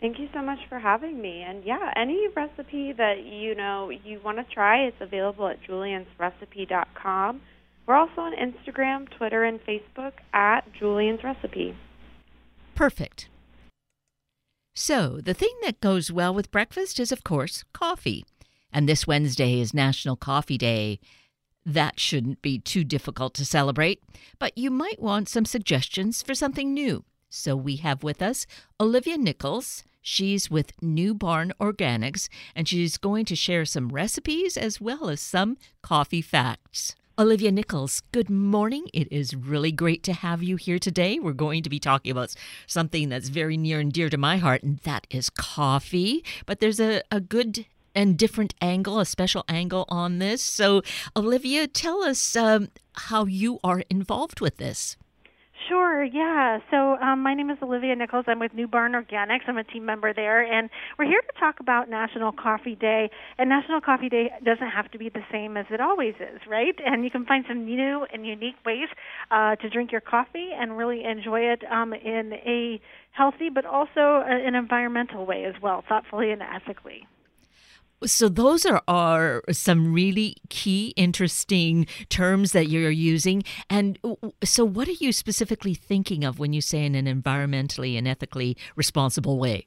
Thank 0.00 0.18
you 0.18 0.28
so 0.32 0.40
much 0.40 0.58
for 0.68 0.78
having 0.78 1.20
me. 1.20 1.42
And 1.42 1.62
yeah, 1.64 1.92
any 1.94 2.26
recipe 2.34 2.92
that 2.92 3.24
you 3.24 3.54
know 3.54 3.90
you 3.90 4.20
want 4.24 4.38
to 4.38 4.54
try, 4.54 4.84
it's 4.86 5.00
available 5.00 5.46
at 5.48 5.62
juliansrecipe.com. 5.62 7.40
We're 7.86 7.96
also 7.96 8.20
on 8.20 8.32
Instagram, 8.34 9.08
Twitter, 9.10 9.44
and 9.44 9.60
Facebook 9.60 10.12
at 10.32 10.60
Julian's 10.78 11.22
Recipe. 11.24 11.76
Perfect. 12.74 13.28
So, 14.74 15.20
the 15.22 15.34
thing 15.34 15.54
that 15.62 15.80
goes 15.80 16.12
well 16.12 16.32
with 16.32 16.52
breakfast 16.52 16.98
is, 17.00 17.12
of 17.12 17.24
course, 17.24 17.64
coffee. 17.72 18.24
And 18.72 18.88
this 18.88 19.06
Wednesday 19.06 19.60
is 19.60 19.74
National 19.74 20.16
Coffee 20.16 20.56
Day. 20.56 21.00
That 21.66 22.00
shouldn't 22.00 22.40
be 22.40 22.58
too 22.58 22.84
difficult 22.84 23.34
to 23.34 23.44
celebrate, 23.44 24.02
but 24.38 24.56
you 24.56 24.70
might 24.70 25.02
want 25.02 25.28
some 25.28 25.44
suggestions 25.44 26.22
for 26.22 26.34
something 26.34 26.72
new. 26.72 27.04
So 27.28 27.54
we 27.54 27.76
have 27.76 28.02
with 28.02 28.22
us 28.22 28.46
Olivia 28.80 29.18
Nichols, 29.18 29.84
She's 30.02 30.50
with 30.50 30.72
New 30.82 31.14
Barn 31.14 31.52
Organics, 31.60 32.28
and 32.54 32.66
she's 32.66 32.96
going 32.96 33.26
to 33.26 33.36
share 33.36 33.64
some 33.64 33.88
recipes 33.88 34.56
as 34.56 34.80
well 34.80 35.08
as 35.08 35.20
some 35.20 35.58
coffee 35.82 36.22
facts. 36.22 36.96
Olivia 37.18 37.52
Nichols, 37.52 38.02
good 38.12 38.30
morning. 38.30 38.86
It 38.94 39.06
is 39.12 39.36
really 39.36 39.72
great 39.72 40.02
to 40.04 40.14
have 40.14 40.42
you 40.42 40.56
here 40.56 40.78
today. 40.78 41.18
We're 41.18 41.34
going 41.34 41.62
to 41.62 41.68
be 41.68 41.78
talking 41.78 42.10
about 42.10 42.34
something 42.66 43.10
that's 43.10 43.28
very 43.28 43.58
near 43.58 43.78
and 43.78 43.92
dear 43.92 44.08
to 44.08 44.16
my 44.16 44.38
heart, 44.38 44.62
and 44.62 44.78
that 44.78 45.06
is 45.10 45.28
coffee. 45.28 46.24
But 46.46 46.60
there's 46.60 46.80
a, 46.80 47.02
a 47.10 47.20
good 47.20 47.66
and 47.94 48.16
different 48.16 48.54
angle, 48.62 49.00
a 49.00 49.04
special 49.04 49.44
angle 49.48 49.84
on 49.88 50.18
this. 50.18 50.42
So, 50.42 50.80
Olivia, 51.14 51.66
tell 51.66 52.02
us 52.02 52.36
um, 52.36 52.68
how 52.94 53.26
you 53.26 53.58
are 53.62 53.82
involved 53.90 54.40
with 54.40 54.56
this. 54.56 54.96
Sure, 55.68 56.02
yeah. 56.02 56.58
So 56.70 56.96
um, 56.96 57.22
my 57.22 57.34
name 57.34 57.50
is 57.50 57.58
Olivia 57.62 57.94
Nichols. 57.94 58.24
I'm 58.28 58.38
with 58.38 58.54
New 58.54 58.66
Barn 58.66 58.92
Organics. 58.92 59.40
I'm 59.46 59.58
a 59.58 59.64
team 59.64 59.84
member 59.84 60.14
there, 60.14 60.40
and 60.42 60.70
we're 60.98 61.04
here 61.04 61.20
to 61.20 61.40
talk 61.40 61.60
about 61.60 61.90
National 61.90 62.32
Coffee 62.32 62.74
Day. 62.74 63.10
And 63.36 63.48
National 63.48 63.80
Coffee 63.80 64.08
Day 64.08 64.30
doesn't 64.44 64.70
have 64.70 64.90
to 64.92 64.98
be 64.98 65.10
the 65.10 65.22
same 65.30 65.56
as 65.56 65.66
it 65.70 65.80
always 65.80 66.14
is, 66.14 66.40
right? 66.48 66.74
And 66.84 67.04
you 67.04 67.10
can 67.10 67.26
find 67.26 67.44
some 67.46 67.64
new 67.64 68.06
and 68.12 68.26
unique 68.26 68.56
ways 68.64 68.88
uh, 69.30 69.56
to 69.56 69.68
drink 69.68 69.92
your 69.92 70.00
coffee 70.00 70.50
and 70.54 70.78
really 70.78 71.04
enjoy 71.04 71.40
it 71.40 71.62
um, 71.70 71.92
in 71.92 72.32
a 72.32 72.80
healthy 73.12 73.50
but 73.52 73.66
also 73.66 74.24
an 74.26 74.54
environmental 74.54 75.26
way 75.26 75.44
as 75.44 75.54
well, 75.62 75.84
thoughtfully 75.88 76.30
and 76.30 76.42
ethically. 76.42 77.06
So 78.04 78.28
those 78.28 78.64
are, 78.64 78.82
are 78.88 79.42
some 79.50 79.92
really 79.92 80.36
key, 80.48 80.94
interesting 80.96 81.86
terms 82.08 82.52
that 82.52 82.68
you're 82.68 82.90
using. 82.90 83.42
And 83.68 83.98
so, 84.42 84.64
what 84.64 84.88
are 84.88 84.92
you 84.92 85.12
specifically 85.12 85.74
thinking 85.74 86.24
of 86.24 86.38
when 86.38 86.52
you 86.52 86.60
say 86.60 86.84
in 86.84 86.94
an 86.94 87.06
environmentally 87.06 87.98
and 87.98 88.08
ethically 88.08 88.56
responsible 88.76 89.38
way? 89.38 89.66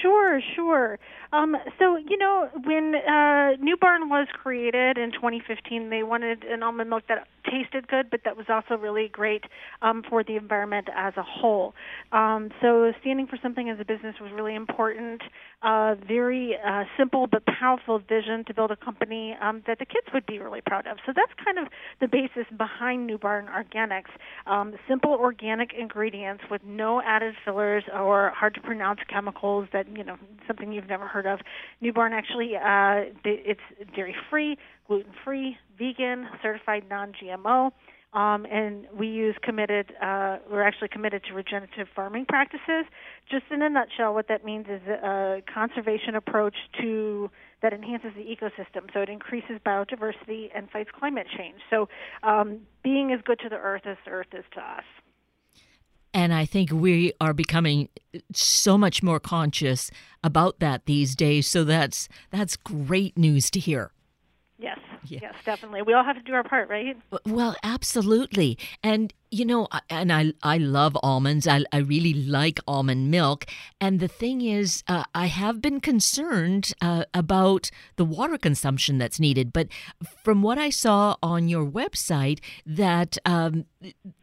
Sure, 0.00 0.40
sure. 0.66 0.98
Um, 1.32 1.56
so, 1.78 1.96
you 1.96 2.16
know, 2.16 2.48
when 2.64 2.94
uh, 2.94 3.56
New 3.60 3.76
Barn 3.76 4.08
was 4.08 4.28
created 4.32 4.98
in 4.98 5.12
2015, 5.12 5.90
they 5.90 6.02
wanted 6.02 6.44
an 6.44 6.62
almond 6.62 6.90
milk 6.90 7.04
that 7.08 7.26
tasted 7.50 7.88
good, 7.88 8.10
but 8.10 8.20
that 8.24 8.36
was 8.36 8.46
also 8.48 8.80
really 8.80 9.08
great 9.08 9.44
um, 9.82 10.02
for 10.08 10.24
the 10.24 10.36
environment 10.36 10.88
as 10.96 11.14
a 11.16 11.22
whole. 11.22 11.74
Um, 12.12 12.50
so, 12.60 12.92
standing 13.00 13.26
for 13.26 13.38
something 13.42 13.68
as 13.70 13.78
a 13.80 13.84
business 13.84 14.16
was 14.20 14.30
really 14.34 14.54
important. 14.54 15.22
Uh, 15.62 15.94
very 16.06 16.56
uh, 16.64 16.84
simple 16.98 17.26
but 17.26 17.42
powerful 17.46 17.98
vision 17.98 18.44
to 18.46 18.54
build 18.54 18.70
a 18.70 18.76
company 18.76 19.36
um, 19.40 19.62
that 19.66 19.78
the 19.78 19.86
kids 19.86 20.06
would 20.12 20.26
be 20.26 20.38
really 20.38 20.60
proud 20.60 20.86
of. 20.86 20.98
So, 21.06 21.12
that's 21.14 21.32
kind 21.44 21.58
of 21.58 21.72
the 22.00 22.08
basis 22.08 22.46
behind 22.56 23.06
New 23.06 23.18
Barn 23.18 23.46
Organics. 23.46 24.10
Um, 24.46 24.74
simple 24.88 25.12
organic 25.12 25.72
ingredients 25.72 26.44
with 26.50 26.62
no 26.64 27.02
added 27.02 27.34
fillers 27.44 27.84
or 27.92 28.32
hard 28.34 28.54
to 28.54 28.60
pronounce 28.60 29.00
chemicals 29.08 29.68
that, 29.72 29.86
you 29.96 30.04
know, 30.04 30.16
something 30.56 30.72
you've 30.72 30.88
never 30.88 31.06
heard 31.06 31.26
of. 31.26 31.40
New 31.80 31.92
Barn 31.92 32.12
actually, 32.12 32.56
uh, 32.56 33.12
it's 33.24 33.60
dairy 33.94 34.14
free, 34.30 34.56
gluten 34.86 35.12
free, 35.24 35.56
vegan, 35.78 36.28
certified 36.42 36.84
non 36.88 37.12
GMO. 37.12 37.72
Um, 38.12 38.46
and 38.46 38.86
we 38.98 39.08
use 39.08 39.36
committed, 39.42 39.92
uh, 40.00 40.38
we're 40.50 40.62
actually 40.62 40.88
committed 40.88 41.22
to 41.24 41.34
regenerative 41.34 41.86
farming 41.94 42.24
practices. 42.26 42.86
Just 43.30 43.44
in 43.50 43.60
a 43.60 43.68
nutshell, 43.68 44.14
what 44.14 44.28
that 44.28 44.42
means 44.42 44.66
is 44.70 44.80
a 44.88 45.42
conservation 45.52 46.14
approach 46.14 46.54
to 46.80 47.30
that 47.60 47.74
enhances 47.74 48.12
the 48.16 48.22
ecosystem. 48.22 48.90
So 48.94 49.00
it 49.00 49.10
increases 49.10 49.58
biodiversity 49.66 50.48
and 50.54 50.70
fights 50.70 50.90
climate 50.98 51.26
change. 51.36 51.56
So 51.68 51.88
um, 52.22 52.60
being 52.82 53.12
as 53.12 53.20
good 53.22 53.38
to 53.40 53.50
the 53.50 53.56
earth 53.56 53.82
as 53.84 53.96
the 54.06 54.12
earth 54.12 54.32
is 54.32 54.44
to 54.54 54.60
us. 54.60 54.84
And 56.16 56.32
I 56.32 56.46
think 56.46 56.72
we 56.72 57.12
are 57.20 57.34
becoming 57.34 57.90
so 58.32 58.78
much 58.78 59.02
more 59.02 59.20
conscious 59.20 59.90
about 60.24 60.60
that 60.60 60.86
these 60.86 61.14
days. 61.14 61.46
So 61.46 61.62
that's 61.62 62.08
that's 62.30 62.56
great 62.56 63.18
news 63.18 63.50
to 63.50 63.60
hear. 63.60 63.92
Yes, 64.58 64.78
yeah. 65.04 65.18
yes, 65.20 65.34
definitely. 65.44 65.82
We 65.82 65.92
all 65.92 66.02
have 66.02 66.16
to 66.16 66.22
do 66.22 66.32
our 66.32 66.42
part, 66.42 66.70
right? 66.70 66.96
Well, 67.26 67.54
absolutely. 67.62 68.56
And 68.82 69.12
you 69.30 69.44
know, 69.44 69.68
and 69.90 70.10
I 70.10 70.32
I 70.42 70.56
love 70.56 70.96
almonds. 71.02 71.46
I 71.46 71.64
I 71.70 71.78
really 71.80 72.14
like 72.14 72.60
almond 72.66 73.10
milk. 73.10 73.44
And 73.78 74.00
the 74.00 74.08
thing 74.08 74.40
is, 74.40 74.84
uh, 74.88 75.04
I 75.14 75.26
have 75.26 75.60
been 75.60 75.80
concerned 75.80 76.72
uh, 76.80 77.04
about 77.12 77.70
the 77.96 78.06
water 78.06 78.38
consumption 78.38 78.96
that's 78.96 79.20
needed. 79.20 79.52
But 79.52 79.68
from 80.24 80.40
what 80.40 80.56
I 80.56 80.70
saw 80.70 81.16
on 81.22 81.48
your 81.48 81.66
website, 81.66 82.40
that 82.64 83.18
um, 83.26 83.66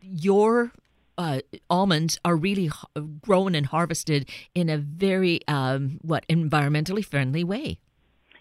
your 0.01 0.71
uh, 1.17 1.39
almonds 1.69 2.19
are 2.25 2.35
really 2.35 2.69
grown 3.21 3.55
and 3.55 3.67
harvested 3.67 4.29
in 4.55 4.69
a 4.69 4.77
very 4.77 5.39
um, 5.47 5.99
what 6.01 6.27
environmentally 6.27 7.05
friendly 7.05 7.43
way. 7.43 7.79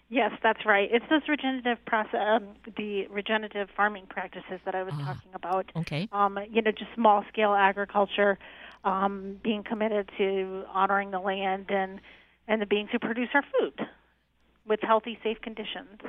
Yes, 0.09 0.31
that's 0.43 0.63
right. 0.65 0.89
It's 0.91 1.05
those 1.09 1.27
regenerative 1.27 1.83
process, 1.85 2.19
um, 2.21 2.49
the 2.77 3.07
regenerative 3.07 3.69
farming 3.75 4.05
practices 4.09 4.59
that 4.63 4.75
I 4.75 4.83
was 4.83 4.93
ah, 4.97 5.05
talking 5.05 5.31
about. 5.33 5.71
Okay. 5.75 6.07
Um, 6.11 6.37
you 6.51 6.61
know, 6.61 6.71
just 6.71 6.93
small 6.93 7.25
scale 7.29 7.55
agriculture, 7.55 8.37
um, 8.83 9.39
being 9.43 9.63
committed 9.63 10.11
to 10.19 10.65
honoring 10.71 11.11
the 11.11 11.19
land 11.19 11.65
and 11.69 11.99
and 12.47 12.61
the 12.61 12.65
beings 12.65 12.89
who 12.91 12.99
produce 12.99 13.29
our 13.33 13.43
food 13.59 13.87
with 14.65 14.79
healthy, 14.81 15.17
safe 15.23 15.41
conditions. 15.41 15.99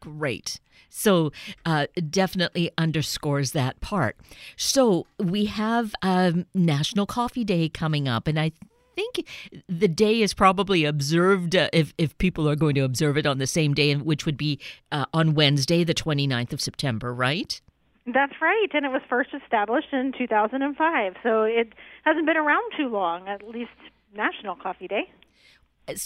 Great. 0.00 0.60
So, 0.88 1.32
uh, 1.66 1.86
definitely 2.08 2.70
underscores 2.78 3.52
that 3.52 3.80
part. 3.80 4.16
So, 4.56 5.06
we 5.18 5.46
have 5.46 5.94
um, 6.02 6.46
National 6.54 7.06
Coffee 7.06 7.44
Day 7.44 7.68
coming 7.68 8.08
up, 8.08 8.26
and 8.26 8.38
I 8.38 8.52
think 8.94 9.26
the 9.68 9.88
day 9.88 10.22
is 10.22 10.34
probably 10.34 10.84
observed 10.84 11.54
uh, 11.54 11.68
if, 11.72 11.92
if 11.98 12.16
people 12.18 12.48
are 12.48 12.56
going 12.56 12.74
to 12.76 12.80
observe 12.82 13.16
it 13.16 13.26
on 13.26 13.38
the 13.38 13.46
same 13.46 13.74
day, 13.74 13.94
which 13.94 14.24
would 14.24 14.36
be 14.36 14.58
uh, 14.90 15.04
on 15.12 15.34
Wednesday, 15.34 15.84
the 15.84 15.94
29th 15.94 16.52
of 16.52 16.60
September, 16.60 17.12
right? 17.12 17.60
That's 18.06 18.34
right, 18.40 18.68
and 18.72 18.86
it 18.86 18.88
was 18.88 19.02
first 19.08 19.30
established 19.34 19.92
in 19.92 20.12
2005, 20.16 21.14
so 21.22 21.42
it 21.42 21.74
hasn't 22.04 22.24
been 22.24 22.38
around 22.38 22.72
too 22.76 22.88
long, 22.88 23.28
at 23.28 23.46
least 23.46 23.70
National 24.14 24.56
Coffee 24.56 24.88
Day 24.88 25.10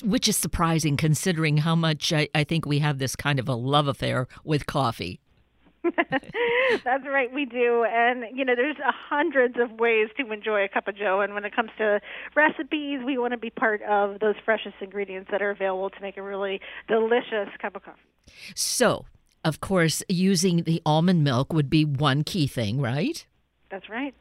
which 0.03 0.29
is 0.29 0.37
surprising 0.37 0.97
considering 0.97 1.59
how 1.59 1.75
much 1.75 2.13
I, 2.13 2.29
I 2.35 2.45
think 2.45 2.67
we 2.67 2.79
have 2.81 2.99
this 2.99 3.17
kind 3.17 3.39
of 3.39 3.49
a 3.49 3.55
love 3.55 3.89
affair 3.89 4.29
with 4.45 4.67
coffee. 4.67 5.21
That's 6.85 7.05
right, 7.07 7.33
we 7.33 7.45
do. 7.45 7.85
And, 7.85 8.25
you 8.33 8.45
know, 8.45 8.55
there's 8.55 8.77
hundreds 8.81 9.57
of 9.59 9.73
ways 9.81 10.09
to 10.19 10.33
enjoy 10.33 10.65
a 10.65 10.69
cup 10.69 10.87
of 10.87 10.97
joe. 10.97 11.21
And 11.21 11.35
when 11.35 11.45
it 11.45 11.55
comes 11.55 11.71
to 11.79 12.01
recipes, 12.37 13.01
we 13.05 13.19
want 13.19 13.33
to 13.33 13.39
be 13.39 13.51
part 13.51 13.83
of 13.83 14.21
those 14.21 14.37
freshest 14.45 14.77
ingredients 14.81 15.31
that 15.33 15.43
are 15.43 15.51
available 15.51 15.91
to 15.91 16.01
make 16.01 16.17
a 16.17 16.23
really 16.23 16.61
delicious 16.87 17.49
cup 17.61 17.75
of 17.75 17.83
coffee. 17.85 17.99
So, 18.55 19.07
of 19.45 19.61
course, 19.61 20.03
using 20.09 20.63
the 20.63 20.81
almond 20.87 21.25
milk 21.25 21.53
would 21.53 21.69
be 21.69 21.85
one 21.85 22.23
key 22.23 22.47
thing, 22.47 22.81
right? 22.81 23.27
That's 23.71 23.89
right 23.89 24.15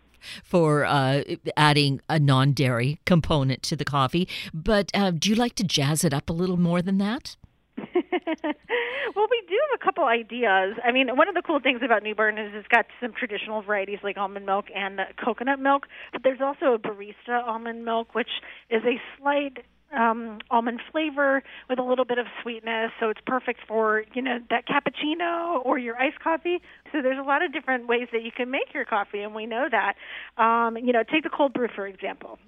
for 0.44 0.86
uh, 0.86 1.24
adding 1.58 2.02
a 2.10 2.20
non 2.20 2.52
dairy 2.52 3.00
component 3.06 3.64
to 3.64 3.76
the 3.76 3.86
coffee. 3.86 4.28
But 4.54 4.92
uh, 4.94 5.12
do 5.12 5.30
you 5.30 5.36
like 5.36 5.56
to 5.56 5.64
jazz 5.64 6.04
it 6.04 6.14
up 6.14 6.30
a 6.30 6.34
little 6.34 6.58
more 6.58 6.82
than 6.82 6.98
that? 6.98 7.36
well, 7.78 9.28
we 9.30 9.44
do 9.48 9.58
have 9.70 9.80
a 9.80 9.84
couple 9.84 10.06
ideas. 10.06 10.76
I 10.84 10.92
mean, 10.92 11.16
one 11.16 11.28
of 11.28 11.36
the 11.36 11.42
cool 11.42 11.60
things 11.60 11.82
about 11.84 12.04
New 12.04 12.16
Barn 12.16 12.38
is 12.38 12.52
it's 12.54 12.68
got 12.68 12.86
some 13.02 13.14
traditional 13.14 13.62
varieties 13.62 14.00
like 14.04 14.18
almond 14.18 14.46
milk 14.46 14.66
and 14.76 15.00
coconut 15.24 15.60
milk, 15.60 15.88
but 16.12 16.24
there's 16.24 16.42
also 16.42 16.74
a 16.74 16.80
barista 16.80 17.46
almond 17.46 17.86
milk, 17.86 18.14
which 18.14 18.30
is 18.70 18.84
a 18.84 19.02
slight 19.18 19.66
um, 19.98 20.40
almond 20.50 20.82
flavor 20.92 21.44
with 21.70 21.80
a 21.80 21.84
little 21.84 22.06
bit 22.06 22.18
of 22.18 22.26
sweetness, 22.42 22.92
so 23.00 23.10
it's 23.10 23.22
perfect 23.26 23.60
for 23.68 24.04
you 24.14 24.22
know 24.22 24.40
that 24.50 24.68
cappuccino 24.68 25.66
or 25.66 25.78
your 25.78 25.98
iced 25.98 26.20
coffee. 26.20 26.60
So 26.92 27.02
there's 27.02 27.20
a 27.20 27.28
lot 27.28 27.44
of 27.44 27.54
different 27.54 27.88
ways 27.88 28.08
that 28.12 28.24
you 28.24 28.32
can 28.36 28.50
make 28.52 28.74
your 28.74 28.86
coffee, 28.86 29.22
and 29.22 29.36
we 29.36 29.46
know 29.46 29.68
that. 29.70 29.96
Um, 30.42 30.78
you 30.78 30.94
know, 30.94 31.04
take 31.04 31.24
the 31.24 31.30
cold 31.30 31.54
brew 31.54 31.68
for 31.76 31.88
example. 31.88 32.40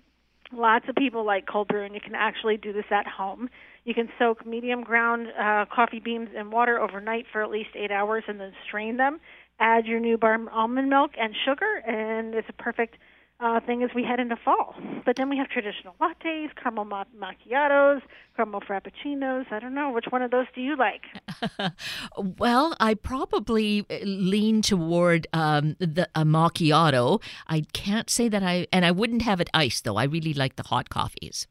Lots 0.52 0.86
of 0.88 0.96
people 0.96 1.26
like 1.26 1.48
cold 1.48 1.68
brew, 1.68 1.84
and 1.84 1.96
you 1.96 2.02
can 2.02 2.16
actually 2.16 2.58
do 2.58 2.74
this 2.74 2.86
at 2.92 3.08
home. 3.08 3.50
You 3.86 3.94
can 3.94 4.08
soak 4.20 4.46
medium 4.46 4.84
ground 4.84 5.28
uh, 5.40 5.66
coffee 5.74 6.00
beans 6.00 6.30
in 6.38 6.52
water 6.52 6.80
overnight 6.80 7.26
for 7.32 7.44
at 7.44 7.50
least 7.50 7.70
eight 7.76 7.92
hours, 7.92 8.24
and 8.28 8.40
then 8.40 8.54
strain 8.68 8.98
them. 8.98 9.20
Add 9.60 9.86
your 9.86 10.00
New 10.00 10.18
Barn 10.18 10.48
almond 10.50 10.90
milk 10.90 11.12
and 11.20 11.34
sugar, 11.46 11.82
and 11.88 12.34
it's 12.36 12.48
a 12.50 12.54
perfect 12.54 12.96
uh, 13.40 13.60
thing 13.66 13.84
as 13.84 13.90
we 13.94 14.04
head 14.04 14.20
into 14.20 14.36
fall. 14.38 14.76
But 15.06 15.16
then 15.18 15.30
we 15.30 15.38
have 15.38 15.50
traditional 15.50 15.96
lattes, 16.02 16.50
caramel 16.56 16.86
ma- 16.86 17.04
macchiatos, 17.18 18.02
caramel 18.36 18.62
frappuccinos. 18.62 19.52
I 19.52 19.60
don't 19.60 19.74
know 19.74 19.92
which 19.92 20.06
one 20.10 20.22
of 20.22 20.32
those 20.32 20.46
do 20.56 20.62
you 20.62 20.76
like. 20.78 21.74
well, 22.38 22.76
I 22.80 22.94
probably 22.94 23.86
uh, 23.90 23.98
lean 24.04 24.62
toward 24.62 25.28
um, 25.34 25.76
the 25.80 26.08
a 26.16 26.24
macchiato. 26.24 27.22
I 27.48 27.66
can't 27.74 28.10
say 28.10 28.30
that 28.30 28.44
I, 28.44 28.68
and 28.72 28.86
I 28.86 28.92
wouldn't 28.92 29.24
have 29.24 29.42
it 29.42 29.50
iced 29.54 29.84
though. 29.84 29.98
I 29.98 30.06
really 30.06 30.34
like 30.34 30.56
the 30.56 30.64
hot 30.64 30.90
coffees. 30.90 31.48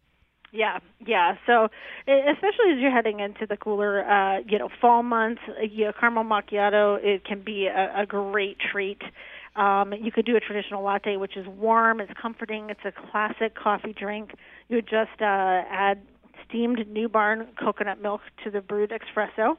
Yeah, 0.52 0.80
yeah. 1.06 1.36
So, 1.46 1.68
especially 2.06 2.72
as 2.74 2.78
you're 2.78 2.90
heading 2.90 3.20
into 3.20 3.46
the 3.46 3.56
cooler, 3.56 4.04
uh, 4.04 4.40
you 4.46 4.58
know, 4.58 4.68
fall 4.82 5.02
months, 5.02 5.40
you 5.62 5.86
know, 5.86 5.92
caramel 5.98 6.24
macchiato 6.24 7.02
it 7.02 7.24
can 7.24 7.42
be 7.42 7.66
a, 7.66 8.02
a 8.02 8.06
great 8.06 8.58
treat. 8.58 9.00
Um, 9.54 9.92
you 9.92 10.10
could 10.10 10.24
do 10.24 10.36
a 10.36 10.40
traditional 10.40 10.82
latte, 10.82 11.16
which 11.16 11.36
is 11.36 11.46
warm, 11.46 12.00
it's 12.00 12.12
comforting, 12.20 12.70
it's 12.70 12.80
a 12.84 12.92
classic 13.10 13.54
coffee 13.54 13.92
drink. 13.92 14.32
You 14.68 14.76
would 14.76 14.88
just 14.88 15.20
uh, 15.20 15.62
add 15.70 16.00
steamed 16.48 16.86
New 16.88 17.08
Barn 17.08 17.48
coconut 17.58 18.00
milk 18.00 18.22
to 18.44 18.50
the 18.50 18.60
brewed 18.60 18.90
espresso, 18.90 19.56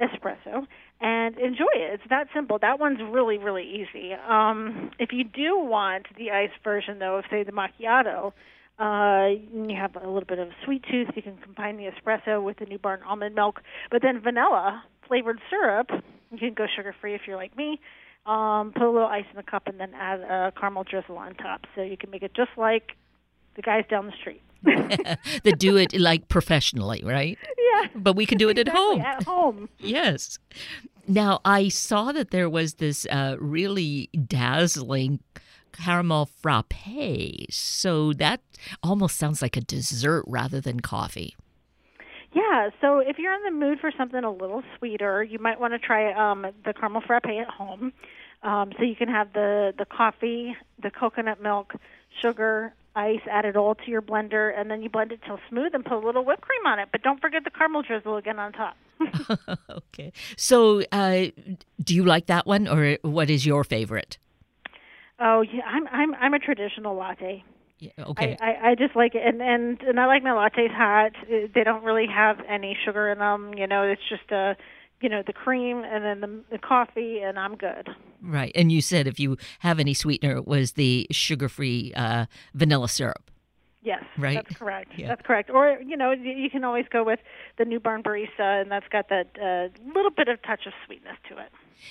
espresso, 0.00 0.66
and 1.00 1.38
enjoy 1.38 1.72
it. 1.74 1.94
It's 1.94 2.02
that 2.10 2.28
simple. 2.34 2.58
That 2.60 2.78
one's 2.78 3.00
really, 3.00 3.38
really 3.38 3.64
easy. 3.64 4.12
Um, 4.28 4.90
if 4.98 5.10
you 5.12 5.24
do 5.24 5.58
want 5.58 6.06
the 6.18 6.30
iced 6.30 6.62
version, 6.62 6.98
though, 6.98 7.16
of 7.16 7.24
say 7.30 7.42
the 7.42 7.52
macchiato, 7.52 8.32
uh, 8.78 9.40
you 9.52 9.76
have 9.76 9.96
a 9.96 10.06
little 10.06 10.26
bit 10.26 10.38
of 10.38 10.48
sweet 10.64 10.84
tooth. 10.90 11.08
You 11.14 11.22
can 11.22 11.38
combine 11.38 11.78
the 11.78 11.88
espresso 11.90 12.42
with 12.42 12.58
the 12.58 12.66
New 12.66 12.78
Barn 12.78 13.00
almond 13.06 13.34
milk, 13.34 13.60
but 13.90 14.02
then 14.02 14.20
vanilla 14.20 14.84
flavored 15.06 15.40
syrup. 15.48 15.90
You 16.30 16.38
can 16.38 16.54
go 16.54 16.66
sugar 16.74 16.94
free 17.00 17.14
if 17.14 17.22
you're 17.26 17.36
like 17.36 17.56
me 17.56 17.80
um, 18.26 18.72
put 18.72 18.82
a 18.82 18.90
little 18.90 19.08
ice 19.08 19.24
in 19.30 19.36
the 19.36 19.42
cup, 19.42 19.66
and 19.66 19.78
then 19.80 19.92
add 19.94 20.20
a 20.20 20.52
caramel 20.58 20.84
drizzle 20.84 21.16
on 21.16 21.34
top. 21.34 21.66
So 21.74 21.82
you 21.82 21.96
can 21.96 22.10
make 22.10 22.22
it 22.22 22.34
just 22.34 22.50
like 22.56 22.96
the 23.56 23.62
guys 23.62 23.84
down 23.90 24.06
the 24.06 24.12
street. 24.20 24.42
that 24.62 25.58
do 25.58 25.76
it 25.76 25.98
like 25.98 26.28
professionally, 26.28 27.02
right? 27.04 27.38
Yeah. 27.58 27.88
But 27.94 28.14
we 28.14 28.26
can 28.26 28.36
do 28.36 28.48
it 28.48 28.58
exactly, 28.58 28.72
at 28.72 28.76
home. 28.76 29.00
At 29.00 29.22
home. 29.24 29.68
Yes. 29.78 30.38
Now, 31.08 31.40
I 31.44 31.68
saw 31.68 32.12
that 32.12 32.30
there 32.30 32.48
was 32.48 32.74
this 32.74 33.06
uh, 33.10 33.36
really 33.40 34.10
dazzling 34.26 35.20
caramel 35.72 36.26
frappe. 36.26 36.74
So 37.50 38.12
that 38.14 38.40
almost 38.82 39.16
sounds 39.16 39.42
like 39.42 39.56
a 39.56 39.60
dessert 39.60 40.24
rather 40.26 40.60
than 40.60 40.80
coffee. 40.80 41.36
Yeah, 42.32 42.70
so 42.80 42.98
if 42.98 43.18
you're 43.18 43.34
in 43.34 43.42
the 43.42 43.50
mood 43.50 43.80
for 43.80 43.90
something 43.96 44.22
a 44.22 44.30
little 44.30 44.62
sweeter, 44.78 45.22
you 45.22 45.38
might 45.38 45.58
want 45.58 45.72
to 45.72 45.78
try 45.78 46.12
um, 46.12 46.46
the 46.64 46.72
caramel 46.72 47.02
frappe 47.04 47.26
at 47.26 47.48
home. 47.48 47.92
Um, 48.42 48.72
so 48.78 48.84
you 48.84 48.96
can 48.96 49.08
have 49.08 49.32
the 49.32 49.74
the 49.76 49.84
coffee, 49.84 50.56
the 50.82 50.90
coconut 50.90 51.42
milk, 51.42 51.74
sugar, 52.22 52.72
ice, 52.96 53.20
add 53.30 53.44
it 53.44 53.56
all 53.56 53.74
to 53.74 53.90
your 53.90 54.00
blender, 54.00 54.58
and 54.58 54.70
then 54.70 54.80
you 54.82 54.88
blend 54.88 55.12
it 55.12 55.20
till 55.26 55.38
smooth 55.48 55.74
and 55.74 55.84
put 55.84 55.92
a 55.92 55.98
little 55.98 56.24
whipped 56.24 56.42
cream 56.42 56.66
on 56.66 56.78
it. 56.78 56.88
But 56.90 57.02
don't 57.02 57.20
forget 57.20 57.44
the 57.44 57.50
caramel 57.50 57.82
drizzle 57.82 58.16
again 58.16 58.38
on 58.38 58.52
top. 58.52 58.76
okay. 59.70 60.12
So, 60.36 60.82
uh, 60.92 61.26
do 61.82 61.94
you 61.94 62.04
like 62.04 62.26
that 62.26 62.46
one, 62.46 62.66
or 62.66 62.96
what 63.02 63.28
is 63.28 63.44
your 63.44 63.64
favorite? 63.64 64.18
Oh 65.18 65.42
yeah, 65.42 65.64
I'm 65.66 65.86
I'm 65.88 66.14
I'm 66.14 66.34
a 66.34 66.38
traditional 66.38 66.94
latte. 66.94 67.44
Yeah, 67.80 67.90
okay. 67.98 68.36
I, 68.40 68.44
I, 68.46 68.70
I 68.70 68.74
just 68.74 68.94
like 68.94 69.14
it, 69.14 69.22
and 69.26 69.40
and 69.42 69.80
and 69.82 69.98
I 69.98 70.06
like 70.06 70.22
my 70.22 70.30
lattes 70.30 70.70
hot. 70.72 71.12
Uh, 71.22 71.48
They 71.54 71.64
don't 71.64 71.82
really 71.82 72.06
have 72.06 72.38
any 72.48 72.76
sugar 72.84 73.08
in 73.10 73.18
them. 73.18 73.54
You 73.56 73.66
know, 73.66 73.82
it's 73.84 74.02
just 74.08 74.30
a, 74.30 74.54
you 75.00 75.08
know, 75.08 75.22
the 75.26 75.32
cream 75.32 75.82
and 75.84 76.04
then 76.04 76.20
the, 76.20 76.44
the 76.52 76.58
coffee, 76.58 77.20
and 77.20 77.38
I'm 77.38 77.56
good. 77.56 77.88
right. 78.22 78.52
And 78.54 78.70
you 78.70 78.82
said 78.82 79.06
if 79.06 79.18
you 79.18 79.38
have 79.60 79.80
any 79.80 79.94
sweetener, 79.94 80.36
it 80.36 80.46
was 80.46 80.72
the 80.72 81.06
sugar-free 81.10 81.94
uh, 81.96 82.26
vanilla 82.54 82.88
syrup. 82.88 83.30
Yes, 83.82 84.04
Right? 84.18 84.34
That's 84.34 84.56
correct. 84.58 84.90
Yeah. 84.98 85.08
That's 85.08 85.22
correct. 85.22 85.48
Or 85.48 85.78
you 85.82 85.96
know, 85.96 86.10
you 86.12 86.32
you 86.32 86.50
can 86.50 86.64
always 86.64 86.84
go 86.92 87.02
with 87.02 87.20
the 87.56 87.64
New 87.64 87.80
Barn 87.80 88.02
Barista, 88.02 88.60
and 88.60 88.70
that's 88.70 88.88
got 88.88 89.08
that 89.08 89.28
uh, 89.40 89.68
little 89.94 90.10
bit 90.10 90.28
of 90.28 90.42
touch 90.42 90.66
of 90.66 90.74
sweetness 90.84 91.16
to 91.30 91.38
it. 91.38 91.48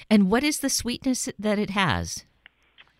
And 0.07 0.29
what 0.29 0.43
is 0.43 0.59
the 0.59 0.69
sweetness 0.69 1.29
that 1.39 1.57
it 1.57 1.71
has? 1.71 2.25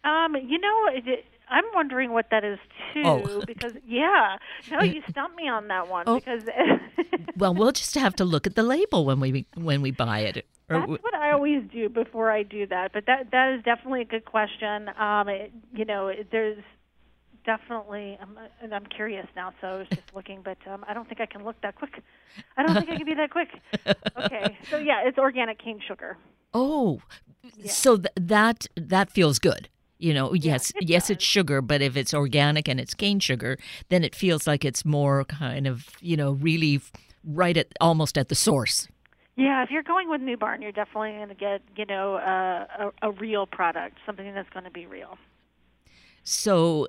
Um, 0.04 0.36
you 0.44 0.58
know, 0.58 0.88
it, 0.92 1.24
I'm 1.50 1.64
wondering 1.74 2.12
what 2.12 2.28
that 2.32 2.44
is 2.44 2.60
too, 2.94 3.02
Oh. 3.06 3.42
because 3.48 3.74
yeah, 3.88 4.38
no, 4.72 4.82
you 4.82 5.02
stumped 5.10 5.36
me 5.36 5.48
on 5.50 5.68
that 5.70 5.88
one 5.90 6.04
Oh. 6.08 6.16
because 6.20 6.44
Well, 7.38 7.54
we'll 7.54 7.72
just 7.72 7.96
have 7.96 8.16
to 8.18 8.26
look 8.26 8.46
at 8.48 8.56
the 8.56 8.64
label 8.64 9.06
when 9.06 9.20
we 9.20 9.46
when 9.56 9.82
we 9.82 9.92
buy 9.92 10.20
it. 10.20 10.46
That's 10.68 10.88
what 10.88 11.16
I 11.16 11.32
always 11.32 11.64
do 11.72 11.90
before 11.90 12.30
I 12.30 12.44
do 12.44 12.68
that. 12.68 12.92
But 12.94 13.06
that 13.08 13.32
that 13.32 13.54
is 13.54 13.64
definitely 13.64 14.02
a 14.02 14.06
good 14.06 14.26
question. 14.26 14.90
Um, 15.00 15.28
it, 15.30 15.52
you 15.74 15.86
know, 15.86 16.08
it, 16.10 16.28
there's 16.32 16.62
definitely, 17.46 18.18
um, 18.22 18.38
and 18.62 18.74
I'm 18.76 18.86
curious 18.86 19.26
now, 19.36 19.54
so 19.62 19.68
I 19.68 19.76
was 19.78 19.88
just 19.90 20.14
looking, 20.14 20.42
but 20.44 20.58
um, 20.72 20.84
I 20.88 20.94
don't 20.94 21.08
think 21.08 21.22
I 21.22 21.26
can 21.26 21.44
look 21.44 21.60
that 21.62 21.76
quick. 21.76 22.02
I 22.58 22.64
don't 22.64 22.76
think 22.76 22.90
I 22.90 22.98
can 22.98 23.06
be 23.06 23.16
that 23.16 23.32
quick. 23.32 23.50
Okay, 24.18 24.58
so 24.70 24.78
yeah, 24.78 25.02
it's 25.06 25.18
organic 25.18 25.58
cane 25.60 25.80
sugar. 25.88 26.18
Oh, 26.54 27.02
so 27.66 27.98
th- 27.98 28.08
that 28.20 28.68
that 28.76 29.10
feels 29.12 29.40
good. 29.40 29.70
You 30.00 30.14
know, 30.14 30.34
yes, 30.34 30.72
it 30.72 30.90
yes, 30.90 31.10
it's 31.10 31.24
sugar, 31.24 31.62
but 31.62 31.82
if 31.82 31.98
it's 31.98 32.14
organic 32.14 32.70
and 32.70 32.80
it's 32.80 32.94
cane 32.94 33.20
sugar, 33.20 33.58
then 33.90 34.04
it 34.04 34.16
feels 34.16 34.48
like 34.48 34.64
it's 34.64 34.86
more 34.86 35.26
kind 35.26 35.68
of 35.68 35.88
you 36.02 36.16
know 36.16 36.32
really 36.32 36.82
right 37.24 37.58
at 37.58 37.68
almost 37.82 38.18
at 38.18 38.30
the 38.30 38.36
source. 38.36 38.88
Yeah, 39.36 39.62
if 39.64 39.72
you're 39.72 39.84
going 39.84 40.10
with 40.10 40.22
New 40.22 40.38
Barn, 40.38 40.62
you're 40.62 40.72
definitely 40.72 41.12
going 41.12 41.30
to 41.30 41.36
get 41.36 41.62
you 41.76 41.86
know 41.86 42.16
uh, 42.16 42.92
a, 43.02 43.10
a 43.10 43.12
real 43.12 43.46
product, 43.46 43.98
something 44.06 44.34
that's 44.34 44.50
going 44.50 44.66
to 44.66 44.72
be 44.72 44.86
real. 44.86 45.18
So 46.24 46.88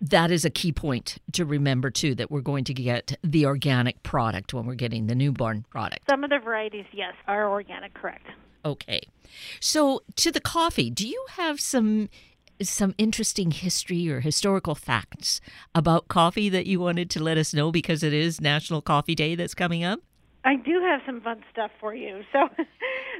that 0.00 0.30
is 0.30 0.44
a 0.44 0.50
key 0.50 0.72
point 0.72 1.18
to 1.32 1.44
remember 1.44 1.90
too 1.90 2.14
that 2.16 2.30
we're 2.30 2.40
going 2.40 2.64
to 2.64 2.74
get 2.74 3.16
the 3.22 3.46
organic 3.46 4.02
product 4.02 4.52
when 4.52 4.66
we're 4.66 4.74
getting 4.74 5.06
the 5.06 5.14
New 5.14 5.32
Barn 5.32 5.64
product. 5.70 6.02
Some 6.10 6.24
of 6.24 6.30
the 6.30 6.38
varieties, 6.38 6.86
yes, 6.92 7.14
are 7.26 7.48
organic, 7.48 7.94
correct. 7.94 8.26
Okay. 8.64 9.02
So 9.60 10.02
to 10.16 10.30
the 10.30 10.40
coffee, 10.40 10.90
do 10.90 11.06
you 11.06 11.24
have 11.30 11.60
some 11.60 12.08
some 12.62 12.94
interesting 12.98 13.50
history 13.50 14.08
or 14.08 14.20
historical 14.20 14.74
facts 14.76 15.40
about 15.74 16.06
coffee 16.06 16.48
that 16.48 16.66
you 16.66 16.78
wanted 16.78 17.10
to 17.10 17.22
let 17.22 17.36
us 17.36 17.52
know 17.52 17.72
because 17.72 18.04
it 18.04 18.12
is 18.12 18.40
National 18.40 18.80
Coffee 18.80 19.16
Day 19.16 19.34
that's 19.34 19.54
coming 19.54 19.82
up? 19.82 20.00
I 20.44 20.56
do 20.56 20.80
have 20.80 21.00
some 21.04 21.20
fun 21.20 21.42
stuff 21.50 21.70
for 21.80 21.94
you. 21.94 22.22
So, 22.32 22.48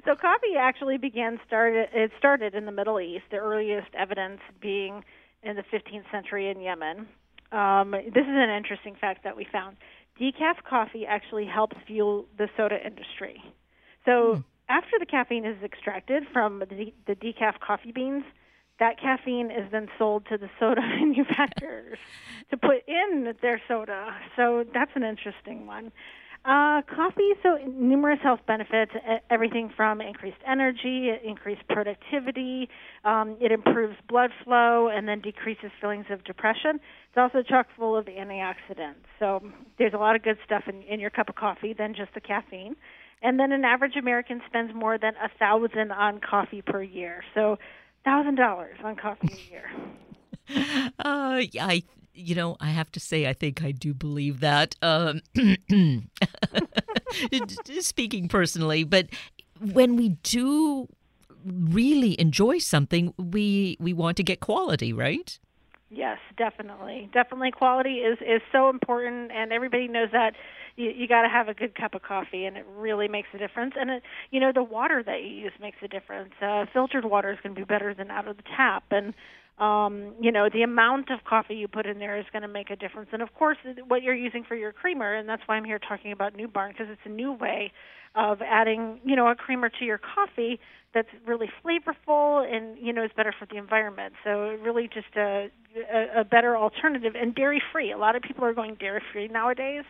so 0.05 0.15
coffee 0.15 0.57
actually 0.59 0.99
began 0.99 1.41
started. 1.47 1.89
It 1.95 2.11
started 2.19 2.55
in 2.55 2.67
the 2.67 2.73
Middle 2.73 3.01
East. 3.01 3.25
The 3.31 3.39
earliest 3.39 3.89
evidence 3.95 4.41
being 4.61 5.03
in 5.43 5.57
the 5.57 5.63
15th 5.63 6.11
century 6.11 6.51
in 6.51 6.61
Yemen. 6.61 7.07
Um, 7.53 7.93
this 7.93 8.23
is 8.23 8.29
an 8.29 8.51
interesting 8.51 8.97
fact 9.01 9.25
that 9.25 9.37
we 9.37 9.47
found. 9.51 9.77
Decaf 10.21 10.63
coffee 10.69 11.07
actually 11.07 11.47
helps 11.47 11.77
fuel 11.87 12.27
the 12.37 12.49
soda 12.57 12.77
industry. 12.85 13.43
So 14.05 14.45
after 14.69 14.99
the 14.99 15.07
caffeine 15.07 15.45
is 15.45 15.57
extracted 15.63 16.25
from 16.33 16.61
the, 16.61 16.93
the 17.07 17.15
decaf 17.15 17.61
coffee 17.61 17.93
beans, 17.93 18.25
that 18.81 19.01
caffeine 19.01 19.51
is 19.51 19.71
then 19.71 19.89
sold 19.99 20.27
to 20.31 20.39
the 20.39 20.51
soda 20.59 20.81
manufacturers 21.01 21.99
to 22.51 22.57
put 22.57 22.87
in 22.89 23.35
their 23.41 23.61
soda. 23.69 24.15
So 24.37 24.65
that's 24.73 24.91
an 24.95 25.05
interesting 25.05 25.67
one. 25.67 25.93
Uh, 26.45 26.83
coffee, 26.95 27.31
so 27.43 27.57
numerous 27.67 28.19
health 28.23 28.41
benefits, 28.47 28.93
everything 29.31 29.73
from 29.75 30.03
increased 30.03 30.37
energy, 30.47 31.11
increased 31.25 31.67
productivity, 31.71 32.69
um, 33.07 33.39
it 33.41 33.51
improves 33.51 33.97
blood 34.11 34.31
flow, 34.45 34.89
and 34.89 35.09
then 35.09 35.23
decreases 35.23 35.71
feelings 35.81 36.05
of 36.11 36.23
depression. 36.25 36.79
It's 37.09 37.17
also 37.17 37.43
chock 37.43 37.69
full 37.79 37.97
of 37.97 38.05
antioxidants. 38.07 39.07
So 39.19 39.41
there's 39.79 39.95
a 39.95 39.97
lot 39.97 40.17
of 40.17 40.23
good 40.23 40.37
stuff 40.45 40.65
in, 40.67 40.83
in 40.83 41.01
your 41.01 41.09
cup 41.09 41.31
of 41.31 41.35
coffee 41.35 41.73
than 41.73 41.95
just 41.95 42.13
the 42.13 42.21
caffeine. 42.21 42.77
And 43.25 43.41
then 43.41 43.51
an 43.53 43.65
average 43.65 43.97
American 43.97 44.43
spends 44.47 44.75
more 44.75 44.99
than 44.99 45.15
a 45.17 45.31
thousand 45.39 45.91
on 45.91 46.21
coffee 46.21 46.63
per 46.63 46.83
year. 46.83 47.25
So 47.35 47.57
thousand 48.05 48.37
dollars 48.37 48.77
on 48.85 48.97
coffee 48.97 49.33
a 49.33 49.51
year. 49.51 49.71
Uh, 50.99 51.41
yeah, 51.53 51.67
I, 51.67 51.83
you 52.13 52.35
know, 52.35 52.59
I 52.61 52.67
have 52.69 52.93
to 52.93 53.01
say, 53.01 53.27
I 53.27 53.33
think 53.33 53.65
I 53.65 53.73
do 53.73 53.95
believe 53.95 54.41
that. 54.41 54.77
Um, 54.83 55.23
speaking 57.81 58.29
personally, 58.29 58.85
but 58.85 59.07
when 59.59 59.97
we 59.97 60.11
do 60.23 60.87
really 61.47 62.21
enjoy 62.21 62.59
something, 62.59 63.15
we 63.17 63.79
we 63.81 63.95
want 63.95 64.19
to 64.19 64.23
get 64.23 64.41
quality, 64.41 64.93
right? 64.93 65.39
Yes, 65.91 66.19
definitely. 66.37 67.09
Definitely, 67.13 67.53
quality 67.53 67.99
is 67.99 68.19
is 68.21 68.43
so 68.53 68.69
important, 68.69 69.31
and 69.33 69.53
everybody 69.53 69.89
knows 69.89 70.11
that. 70.13 70.35
You, 70.77 70.91
you 70.91 71.09
got 71.09 71.23
to 71.23 71.29
have 71.29 71.49
a 71.49 71.55
good 71.55 71.75
cup 71.75 71.95
of 71.95 72.03
coffee, 72.03 72.45
and 72.45 72.57
it 72.57 72.67
really 72.77 73.09
makes 73.09 73.29
a 73.35 73.39
difference. 73.39 73.75
And 73.79 73.91
it, 73.91 74.03
you 74.31 74.41
know, 74.41 74.53
the 74.53 74.63
water 74.63 75.03
that 75.05 75.23
you 75.23 75.29
use 75.29 75.53
makes 75.61 75.79
a 75.83 75.89
difference. 75.89 76.33
Uh, 76.43 76.67
filtered 76.73 77.05
water 77.05 77.33
is 77.33 77.39
going 77.43 77.55
to 77.55 77.61
be 77.61 77.65
better 77.65 77.95
than 77.95 78.11
out 78.11 78.29
of 78.29 78.37
the 78.37 78.43
tap, 78.57 78.85
and 78.91 79.15
um, 79.59 80.15
you 80.21 80.33
know, 80.33 80.49
the 80.53 80.63
amount 80.63 81.11
of 81.11 81.23
coffee 81.25 81.55
you 81.55 81.69
put 81.69 81.87
in 81.87 82.01
there 82.01 82.19
is 82.19 82.25
going 82.33 82.43
to 82.43 82.49
make 82.49 82.71
a 82.71 82.77
difference. 82.77 83.11
And 83.13 83.23
of 83.23 83.33
course, 83.35 83.57
what 83.87 84.03
you're 84.03 84.15
using 84.15 84.43
for 84.43 84.57
your 84.57 84.73
creamer, 84.73 85.15
and 85.15 85.29
that's 85.29 85.43
why 85.47 85.55
I'm 85.57 85.65
here 85.65 85.79
talking 85.79 86.11
about 86.11 86.35
New 86.35 86.49
Barn 86.49 86.73
because 86.73 86.89
it's 86.91 87.01
a 87.05 87.09
new 87.09 87.33
way 87.33 87.73
of 88.17 88.43
adding, 88.43 89.01
you 89.05 89.15
know, 89.15 89.29
a 89.29 89.35
creamer 89.37 89.69
to 89.69 89.85
your 89.85 89.99
coffee 89.99 90.59
that's 90.93 91.09
really 91.27 91.51
flavorful 91.65 92.47
and 92.51 92.79
you 92.79 92.93
know 92.93 93.05
is 93.05 93.11
better 93.17 93.35
for 93.37 93.47
the 93.47 93.57
environment. 93.57 94.15
So 94.25 94.57
really, 94.63 94.89
just 94.93 95.15
a 95.17 95.51
a, 95.93 96.21
a 96.21 96.25
better 96.25 96.57
alternative 96.57 97.15
and 97.21 97.35
dairy 97.35 97.61
free. 97.73 97.93
A 97.93 97.99
lot 97.99 98.17
of 98.17 98.23
people 98.23 98.45
are 98.45 98.55
going 98.55 98.77
dairy 98.77 99.03
free 99.13 99.29
nowadays. 99.29 99.85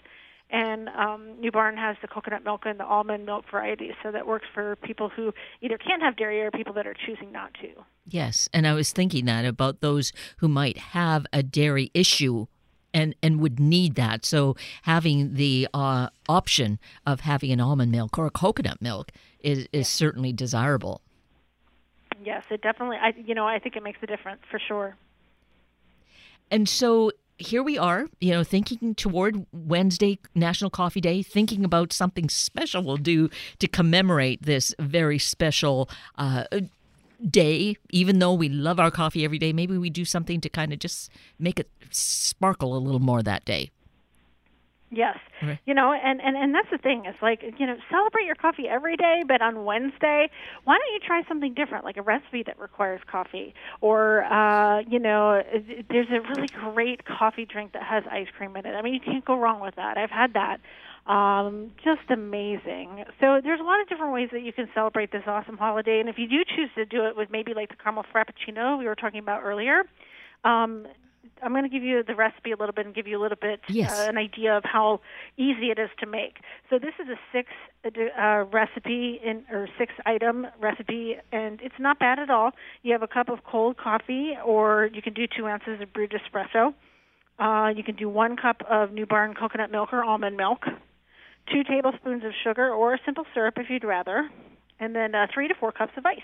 And 0.51 0.89
um, 0.91 1.41
New 1.41 1.51
Barn 1.51 1.77
has 1.77 1.97
the 2.01 2.09
coconut 2.09 2.45
milk 2.45 2.63
and 2.65 2.79
the 2.79 2.85
almond 2.85 3.27
milk 3.27 3.45
varieties, 3.51 3.95
so 4.03 4.13
that 4.13 4.27
works 4.27 4.47
for 4.55 4.77
people 4.77 5.09
who 5.09 5.33
either 5.61 5.79
can't 5.79 6.03
have 6.03 6.17
dairy 6.17 6.43
or 6.43 6.51
people 6.51 6.75
that 6.75 6.87
are 6.87 6.95
choosing 6.95 7.33
not 7.33 7.53
to. 7.55 7.69
Yes, 8.07 8.49
and 8.53 8.67
I 8.67 8.75
was 8.75 8.93
thinking 8.93 9.25
that 9.25 9.45
about 9.45 9.81
those 9.81 10.13
who 10.39 10.49
might 10.49 10.79
have 10.79 11.27
a 11.33 11.43
dairy 11.43 11.91
issue 11.95 12.47
and 12.95 13.15
and 13.23 13.41
would 13.41 13.59
need 13.59 13.97
that. 13.97 14.25
So 14.25 14.57
having 14.83 15.35
the 15.35 15.69
uh, 15.75 16.09
option 16.29 16.79
of 17.05 17.21
having 17.21 17.51
an 17.51 17.61
almond 17.61 17.91
milk 17.91 18.17
or 18.17 18.27
a 18.27 18.31
coconut 18.31 18.81
milk 18.81 19.11
is 19.41 19.67
is 19.73 19.89
certainly 19.89 20.33
desirable. 20.33 21.03
Yes, 22.23 22.45
it 22.51 22.63
definitely. 22.63 22.97
I 23.03 23.13
you 23.17 23.35
know 23.35 23.47
I 23.47 23.59
think 23.59 23.77
it 23.77 23.83
makes 23.83 23.99
a 24.03 24.07
difference 24.07 24.41
for 24.51 24.59
sure. 24.59 24.97
And 26.51 26.69
so 26.69 27.11
here 27.39 27.63
we 27.63 27.77
are, 27.77 28.07
you 28.21 28.33
know, 28.33 28.45
thinking 28.45 28.95
toward 28.95 29.47
Wednesday, 29.53 30.19
National 30.35 30.71
Coffee 30.71 31.01
Day, 31.01 31.23
thinking 31.23 31.65
about 31.65 31.93
something 31.93 32.29
special 32.29 32.83
we'll 32.83 32.97
do 32.97 33.29
to 33.59 33.67
commemorate 33.67 34.43
this 34.43 34.75
very 34.79 35.19
special 35.19 35.89
uh, 36.17 36.45
day. 37.29 37.77
Even 37.91 38.19
though 38.21 38.33
we 38.33 38.49
love 38.49 38.79
our 38.79 38.91
coffee 38.91 39.25
every 39.25 39.39
day, 39.39 39.53
maybe 39.53 39.77
we 39.77 39.91
do 39.91 40.05
something 40.05 40.41
to 40.41 40.49
kind 40.49 40.73
of 40.73 40.79
just 40.79 41.11
make 41.39 41.59
it 41.59 41.69
sparkle 41.91 42.77
a 42.77 42.79
little 42.79 43.01
more 43.01 43.23
that 43.23 43.45
day. 43.45 43.71
Yes. 44.95 45.19
Right. 45.43 45.59
You 45.67 45.75
know, 45.75 45.93
and, 45.93 46.21
and, 46.21 46.37
and 46.37 46.55
that's 46.55 46.69
the 46.71 46.79
thing. 46.79 47.05
It's 47.07 47.21
like, 47.21 47.43
you 47.59 47.67
know, 47.67 47.77
celebrate 47.91 48.25
your 48.25 48.35
coffee 48.35 48.69
every 48.69 48.97
day, 48.97 49.23
but 49.27 49.43
on 49.43 49.65
Wednesday, 49.65 50.31
why 50.65 50.79
don't 50.79 50.93
you 50.95 51.01
try 51.05 51.23
something 51.29 51.55
different, 51.55 51.85
like 51.85 51.97
a 51.97 52.03
recipe 52.03 52.43
that 52.45 52.59
requires 52.59 53.01
coffee? 53.11 53.55
Or, 53.81 54.25
uh, 54.25 54.81
you 54.89 54.99
know, 54.99 55.43
there's 55.91 56.09
a 56.11 56.21
really 56.35 56.49
great 56.49 57.05
coffee 57.05 57.45
drink 57.45 57.73
that 57.73 57.83
has 57.83 58.05
ice 58.11 58.29
cream 58.37 58.57
in 58.57 58.67
it. 58.67 58.75
I 58.75 58.83
mean, 58.83 58.95
you 58.95 59.01
can't 59.01 59.25
go 59.25 59.37
wrong 59.37 59.61
with 59.61 59.77
that. 59.77 59.99
I've 59.99 60.11
had 60.11 60.35
that. 60.35 60.61
Um, 61.11 61.73
just 61.85 62.09
amazing. 62.11 63.05
So 63.21 63.41
there's 63.43 63.61
a 63.61 63.65
lot 63.65 63.81
of 63.81 63.89
different 63.89 64.15
ways 64.15 64.31
that 64.33 64.41
you 64.41 64.53
can 64.55 64.69
celebrate 64.75 65.13
this 65.13 65.25
awesome 65.27 65.59
holiday. 65.59 66.01
And 66.01 66.09
if 66.09 66.17
you 66.17 66.27
do 66.27 66.45
choose 66.57 66.71
to 66.77 66.87
do 66.87 67.05
it 67.07 67.17
with 67.17 67.31
maybe 67.31 67.53
like 67.53 67.69
the 67.69 67.77
caramel 67.77 68.05
frappuccino 68.15 68.79
we 68.79 68.87
were 68.87 68.95
talking 68.95 69.21
about 69.21 69.43
earlier, 69.45 69.83
um, 70.45 70.87
I'm 71.43 71.53
going 71.53 71.65
to 71.65 71.69
give 71.69 71.83
you 71.83 72.03
the 72.03 72.15
recipe 72.15 72.53
a 72.53 72.57
little 72.57 72.73
bit 72.73 72.87
and 72.87 72.95
give 72.95 73.07
you 73.07 73.19
a 73.19 73.23
little 73.23 73.39
bit 73.41 73.61
Yes. 73.69 73.99
uh, 73.99 74.09
an 74.09 74.17
idea 74.19 74.57
of 74.57 74.65
how 74.65 75.01
easy 75.37 75.71
it 75.71 75.79
is 75.79 75.91
to 76.01 76.07
make. 76.07 76.39
So 76.71 76.79
this 76.79 76.95
is 77.01 77.09
a 77.09 77.19
six 77.33 77.51
uh, 77.85 78.45
recipe 78.53 79.21
in 79.25 79.45
or 79.51 79.69
six 79.79 79.93
item 80.07 80.47
recipe, 80.61 81.17
and 81.33 81.61
it's 81.63 81.75
not 81.79 81.99
bad 81.99 82.19
at 82.19 82.31
all. 82.31 82.53
You 82.83 82.93
have 82.93 83.03
a 83.03 83.09
cup 83.09 83.29
of 83.29 83.45
cold 83.45 83.77
coffee, 83.77 84.35
or 84.45 84.89
you 84.93 85.03
can 85.03 85.13
do 85.13 85.27
two 85.27 85.47
ounces 85.47 85.81
of 85.81 85.93
brewed 85.93 86.13
espresso. 86.13 86.75
Uh, 87.39 87.69
you 87.77 87.83
can 87.83 87.97
do 87.97 88.09
one 88.09 88.37
cup 88.37 88.63
of 88.71 88.93
New 88.93 89.07
Barn 89.07 89.35
coconut 89.35 89.71
milk 89.71 89.93
or 89.93 90.05
almond 90.05 90.37
milk, 90.37 90.65
two 91.53 91.65
tablespoons 91.65 92.25
of 92.25 92.33
sugar 92.43 92.71
or 92.73 92.99
simple 93.05 93.25
syrup 93.35 93.55
if 93.59 93.69
you'd 93.69 93.85
rather, 93.85 94.31
and 94.81 94.95
then 94.95 95.15
uh, 95.15 95.27
three 95.33 95.49
to 95.49 95.55
four 95.55 95.73
cups 95.73 95.93
of 95.97 96.05
ice. 96.07 96.19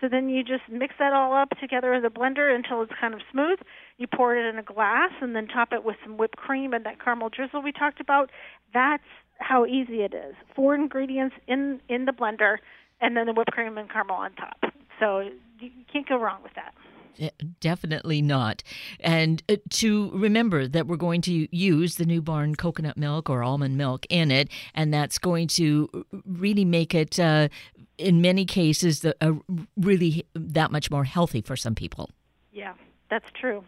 So 0.00 0.08
then 0.08 0.28
you 0.28 0.42
just 0.42 0.62
mix 0.70 0.94
that 0.98 1.12
all 1.12 1.34
up 1.34 1.50
together 1.60 1.94
in 1.94 2.02
the 2.02 2.08
blender 2.08 2.54
until 2.54 2.82
it's 2.82 2.92
kind 3.00 3.14
of 3.14 3.20
smooth. 3.30 3.58
You 3.96 4.06
pour 4.06 4.36
it 4.36 4.46
in 4.48 4.58
a 4.58 4.62
glass 4.62 5.12
and 5.20 5.34
then 5.34 5.46
top 5.46 5.72
it 5.72 5.84
with 5.84 5.96
some 6.02 6.16
whipped 6.16 6.36
cream 6.36 6.74
and 6.74 6.84
that 6.84 7.02
caramel 7.02 7.30
drizzle 7.30 7.62
we 7.62 7.72
talked 7.72 8.00
about. 8.00 8.30
That's 8.72 9.04
how 9.38 9.66
easy 9.66 10.02
it 10.02 10.12
is. 10.12 10.34
Four 10.54 10.74
ingredients 10.74 11.36
in 11.46 11.80
in 11.88 12.04
the 12.04 12.12
blender 12.12 12.58
and 13.00 13.16
then 13.16 13.26
the 13.26 13.32
whipped 13.32 13.52
cream 13.52 13.78
and 13.78 13.90
caramel 13.90 14.16
on 14.16 14.32
top. 14.34 14.72
So 15.00 15.28
you 15.60 15.70
can't 15.92 16.08
go 16.08 16.16
wrong 16.16 16.42
with 16.42 16.52
that. 16.54 16.74
Eh, 17.18 17.30
Definitely 17.60 18.22
not. 18.22 18.62
And 19.00 19.42
uh, 19.48 19.56
to 19.70 20.10
remember 20.12 20.66
that 20.66 20.86
we're 20.86 20.96
going 20.96 21.20
to 21.22 21.56
use 21.56 21.96
the 21.96 22.04
New 22.04 22.20
Barn 22.22 22.54
coconut 22.54 22.96
milk 22.96 23.30
or 23.30 23.42
almond 23.42 23.76
milk 23.76 24.06
in 24.10 24.30
it, 24.30 24.48
and 24.74 24.92
that's 24.92 25.18
going 25.18 25.48
to 25.48 26.04
really 26.26 26.64
make 26.64 26.94
it, 26.94 27.18
uh, 27.18 27.48
in 27.98 28.20
many 28.20 28.44
cases, 28.44 29.00
the, 29.00 29.14
uh, 29.20 29.32
really 29.76 30.26
that 30.34 30.70
much 30.70 30.90
more 30.90 31.04
healthy 31.04 31.40
for 31.40 31.56
some 31.56 31.74
people. 31.74 32.10
Yeah, 32.52 32.74
that's 33.10 33.26
true. 33.40 33.64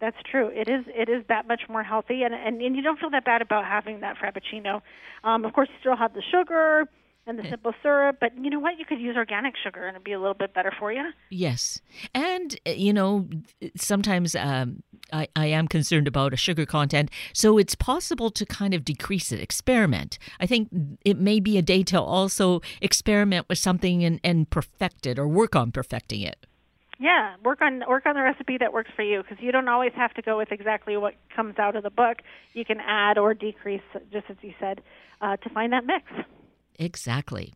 That's 0.00 0.16
true. 0.28 0.48
It 0.48 0.68
is. 0.68 0.84
It 0.88 1.08
is 1.08 1.24
that 1.28 1.46
much 1.46 1.62
more 1.68 1.84
healthy, 1.84 2.22
and 2.22 2.34
and, 2.34 2.60
and 2.60 2.74
you 2.74 2.82
don't 2.82 2.98
feel 2.98 3.10
that 3.10 3.24
bad 3.24 3.40
about 3.40 3.64
having 3.64 4.00
that 4.00 4.16
frappuccino. 4.16 4.82
Um, 5.22 5.44
of 5.44 5.52
course, 5.52 5.68
you 5.70 5.76
still 5.80 5.96
have 5.96 6.12
the 6.12 6.22
sugar 6.28 6.88
and 7.26 7.38
the 7.38 7.48
simple 7.48 7.72
syrup, 7.82 8.18
but 8.20 8.32
you 8.40 8.50
know 8.50 8.60
what? 8.60 8.78
You 8.78 8.84
could 8.84 9.00
use 9.00 9.16
organic 9.16 9.54
sugar, 9.62 9.86
and 9.86 9.96
it'd 9.96 10.04
be 10.04 10.12
a 10.12 10.18
little 10.18 10.34
bit 10.34 10.54
better 10.54 10.72
for 10.78 10.92
you. 10.92 11.10
Yes. 11.30 11.80
And, 12.14 12.58
uh, 12.66 12.70
you 12.70 12.92
know, 12.92 13.28
sometimes 13.76 14.36
um, 14.36 14.82
I, 15.12 15.28
I 15.36 15.46
am 15.46 15.68
concerned 15.68 16.08
about 16.08 16.32
a 16.32 16.36
sugar 16.36 16.66
content. 16.66 17.10
So 17.32 17.58
it's 17.58 17.74
possible 17.74 18.30
to 18.30 18.46
kind 18.46 18.74
of 18.74 18.84
decrease 18.84 19.32
it, 19.32 19.40
experiment. 19.40 20.18
I 20.40 20.46
think 20.46 20.68
it 21.04 21.18
may 21.18 21.40
be 21.40 21.58
a 21.58 21.62
day 21.62 21.82
to 21.84 22.00
also 22.00 22.60
experiment 22.80 23.48
with 23.48 23.58
something 23.58 24.04
and, 24.04 24.20
and 24.22 24.48
perfect 24.50 25.06
it 25.06 25.18
or 25.18 25.28
work 25.28 25.56
on 25.56 25.72
perfecting 25.72 26.22
it. 26.22 26.46
Yeah, 26.98 27.34
work 27.44 27.60
on 27.60 27.82
work 27.86 28.06
on 28.06 28.14
the 28.14 28.22
recipe 28.22 28.56
that 28.58 28.72
works 28.72 28.90
for 28.96 29.02
you 29.02 29.22
because 29.22 29.36
you 29.40 29.52
don't 29.52 29.68
always 29.68 29.92
have 29.96 30.14
to 30.14 30.22
go 30.22 30.38
with 30.38 30.50
exactly 30.50 30.96
what 30.96 31.14
comes 31.34 31.58
out 31.58 31.76
of 31.76 31.82
the 31.82 31.90
book. 31.90 32.18
You 32.54 32.64
can 32.64 32.80
add 32.80 33.18
or 33.18 33.34
decrease, 33.34 33.82
just 34.10 34.24
as 34.30 34.36
you 34.40 34.54
said, 34.58 34.80
uh, 35.20 35.36
to 35.36 35.50
find 35.50 35.74
that 35.74 35.84
mix. 35.84 36.04
Exactly. 36.78 37.52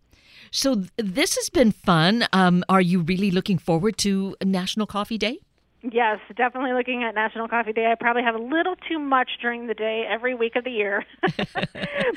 So 0.50 0.74
th- 0.74 0.90
this 0.96 1.36
has 1.36 1.48
been 1.48 1.72
fun. 1.72 2.26
Um, 2.32 2.64
are 2.68 2.80
you 2.80 3.00
really 3.00 3.30
looking 3.30 3.58
forward 3.58 3.96
to 3.98 4.36
National 4.44 4.86
Coffee 4.86 5.18
Day? 5.18 5.38
Yes, 5.82 6.18
definitely 6.36 6.74
looking 6.74 7.04
at 7.04 7.14
National 7.14 7.48
Coffee 7.48 7.72
Day. 7.72 7.90
I 7.90 7.94
probably 7.94 8.22
have 8.22 8.34
a 8.34 8.38
little 8.38 8.76
too 8.88 8.98
much 8.98 9.30
during 9.40 9.66
the 9.66 9.72
day 9.72 10.04
every 10.08 10.34
week 10.34 10.54
of 10.56 10.64
the 10.64 10.70
year. 10.70 11.06
but, 11.22 11.38
but 11.42 11.46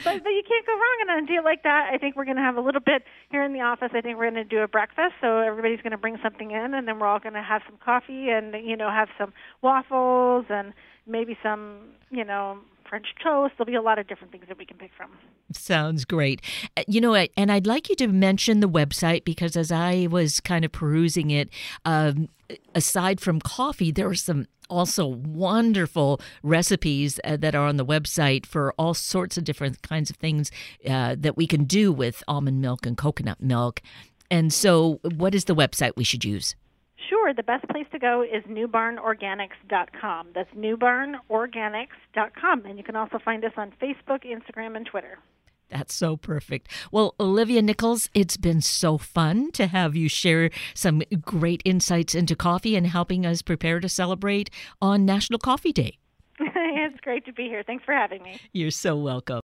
you 0.05 0.43
can't 0.47 0.65
go 0.65 0.73
wrong 0.73 1.07
on 1.09 1.23
a 1.23 1.25
day 1.25 1.39
like 1.41 1.63
that. 1.63 1.89
I 1.93 1.97
think 1.97 2.17
we're 2.17 2.25
going 2.25 2.35
to 2.37 2.43
have 2.43 2.57
a 2.57 2.61
little 2.61 2.81
bit 2.81 3.03
here 3.31 3.41
in 3.41 3.53
the 3.53 3.61
office. 3.61 3.91
I 3.93 4.01
think 4.01 4.17
we're 4.17 4.29
going 4.29 4.43
to 4.43 4.43
do 4.43 4.59
a 4.59 4.67
breakfast, 4.67 5.13
so 5.21 5.39
everybody's 5.39 5.81
going 5.81 5.91
to 5.91 5.97
bring 5.97 6.17
something 6.21 6.51
in, 6.51 6.73
and 6.73 6.87
then 6.87 6.99
we're 6.99 7.07
all 7.07 7.19
going 7.19 7.35
to 7.35 7.41
have 7.41 7.61
some 7.65 7.77
coffee 7.83 8.29
and 8.29 8.53
you 8.65 8.75
know 8.75 8.89
have 8.89 9.07
some 9.17 9.31
waffles 9.61 10.45
and 10.49 10.73
maybe 11.07 11.37
some 11.41 11.93
you 12.11 12.25
know 12.25 12.59
French 12.89 13.07
toast. 13.23 13.53
There'll 13.57 13.65
be 13.65 13.75
a 13.75 13.81
lot 13.81 13.97
of 13.97 14.07
different 14.07 14.31
things 14.31 14.45
that 14.49 14.57
we 14.57 14.65
can 14.65 14.77
pick 14.77 14.91
from. 14.95 15.11
Sounds 15.53 16.05
great. 16.05 16.41
Uh, 16.75 16.83
You 16.87 17.01
know, 17.01 17.15
and 17.15 17.51
I'd 17.51 17.65
like 17.65 17.89
you 17.89 17.95
to 17.95 18.07
mention 18.07 18.59
the 18.59 18.69
website 18.69 19.23
because 19.23 19.55
as 19.55 19.71
I 19.71 20.07
was 20.11 20.39
kind 20.39 20.65
of 20.65 20.71
perusing 20.71 21.31
it, 21.31 21.49
um, 21.85 22.29
aside 22.75 23.19
from 23.19 23.39
coffee, 23.39 23.91
there 23.91 24.07
are 24.07 24.15
some 24.15 24.47
also 24.69 25.05
wonderful 25.05 26.19
recipes 26.41 27.19
uh, 27.23 27.37
that 27.37 27.55
are 27.55 27.67
on 27.67 27.77
the 27.77 27.85
website 27.85 28.45
for 28.45 28.73
all 28.77 28.93
sorts 28.93 29.37
of 29.37 29.43
different 29.43 29.81
kinds 29.81 30.09
of 30.09 30.15
things 30.17 30.51
uh, 30.89 31.15
that 31.17 31.37
we 31.37 31.47
can 31.47 31.65
do 31.65 31.91
with 31.91 32.23
almond 32.27 32.61
milk 32.61 32.85
and 32.85 32.97
coconut 32.97 33.41
milk. 33.41 33.81
And 34.31 34.51
so, 34.51 34.99
what 35.15 35.35
is 35.35 35.45
the 35.45 35.55
website 35.55 35.91
we 35.95 36.03
should 36.03 36.25
use? 36.25 36.55
Sure, 37.09 37.33
the 37.33 37.43
best 37.43 37.67
place 37.69 37.85
to 37.91 37.99
go 37.99 38.23
is 38.23 38.43
newbarnorganics.com. 38.45 40.27
That's 40.33 40.49
newbarnorganics.com. 40.51 42.65
And 42.65 42.77
you 42.77 42.83
can 42.83 42.95
also 42.95 43.19
find 43.23 43.45
us 43.45 43.51
on 43.57 43.73
Facebook, 43.81 44.23
Instagram, 44.25 44.77
and 44.77 44.85
Twitter. 44.85 45.19
That's 45.73 45.95
so 45.95 46.15
perfect. 46.15 46.67
Well, 46.91 47.15
Olivia 47.19 47.61
Nichols, 47.63 48.07
it's 48.13 48.37
been 48.37 48.61
so 48.61 48.99
fun 48.99 49.51
to 49.53 49.65
have 49.67 49.95
you 49.95 50.07
share 50.07 50.51
some 50.75 51.01
great 51.21 51.63
insights 51.65 52.13
into 52.13 52.35
coffee 52.35 52.75
and 52.75 52.85
helping 52.85 53.25
us 53.25 53.41
prepare 53.41 53.79
to 53.79 53.89
celebrate 53.89 54.51
on 54.81 55.03
National 55.03 55.39
Coffee 55.39 55.73
Day. 55.73 55.97
it's 56.39 56.99
great 57.01 57.25
to 57.25 57.33
be 57.33 57.45
here. 57.45 57.63
Thanks 57.65 57.83
for 57.85 57.93
having 57.93 58.21
me. 58.21 58.39
You're 58.51 58.71
so 58.71 58.95
welcome. 58.95 59.42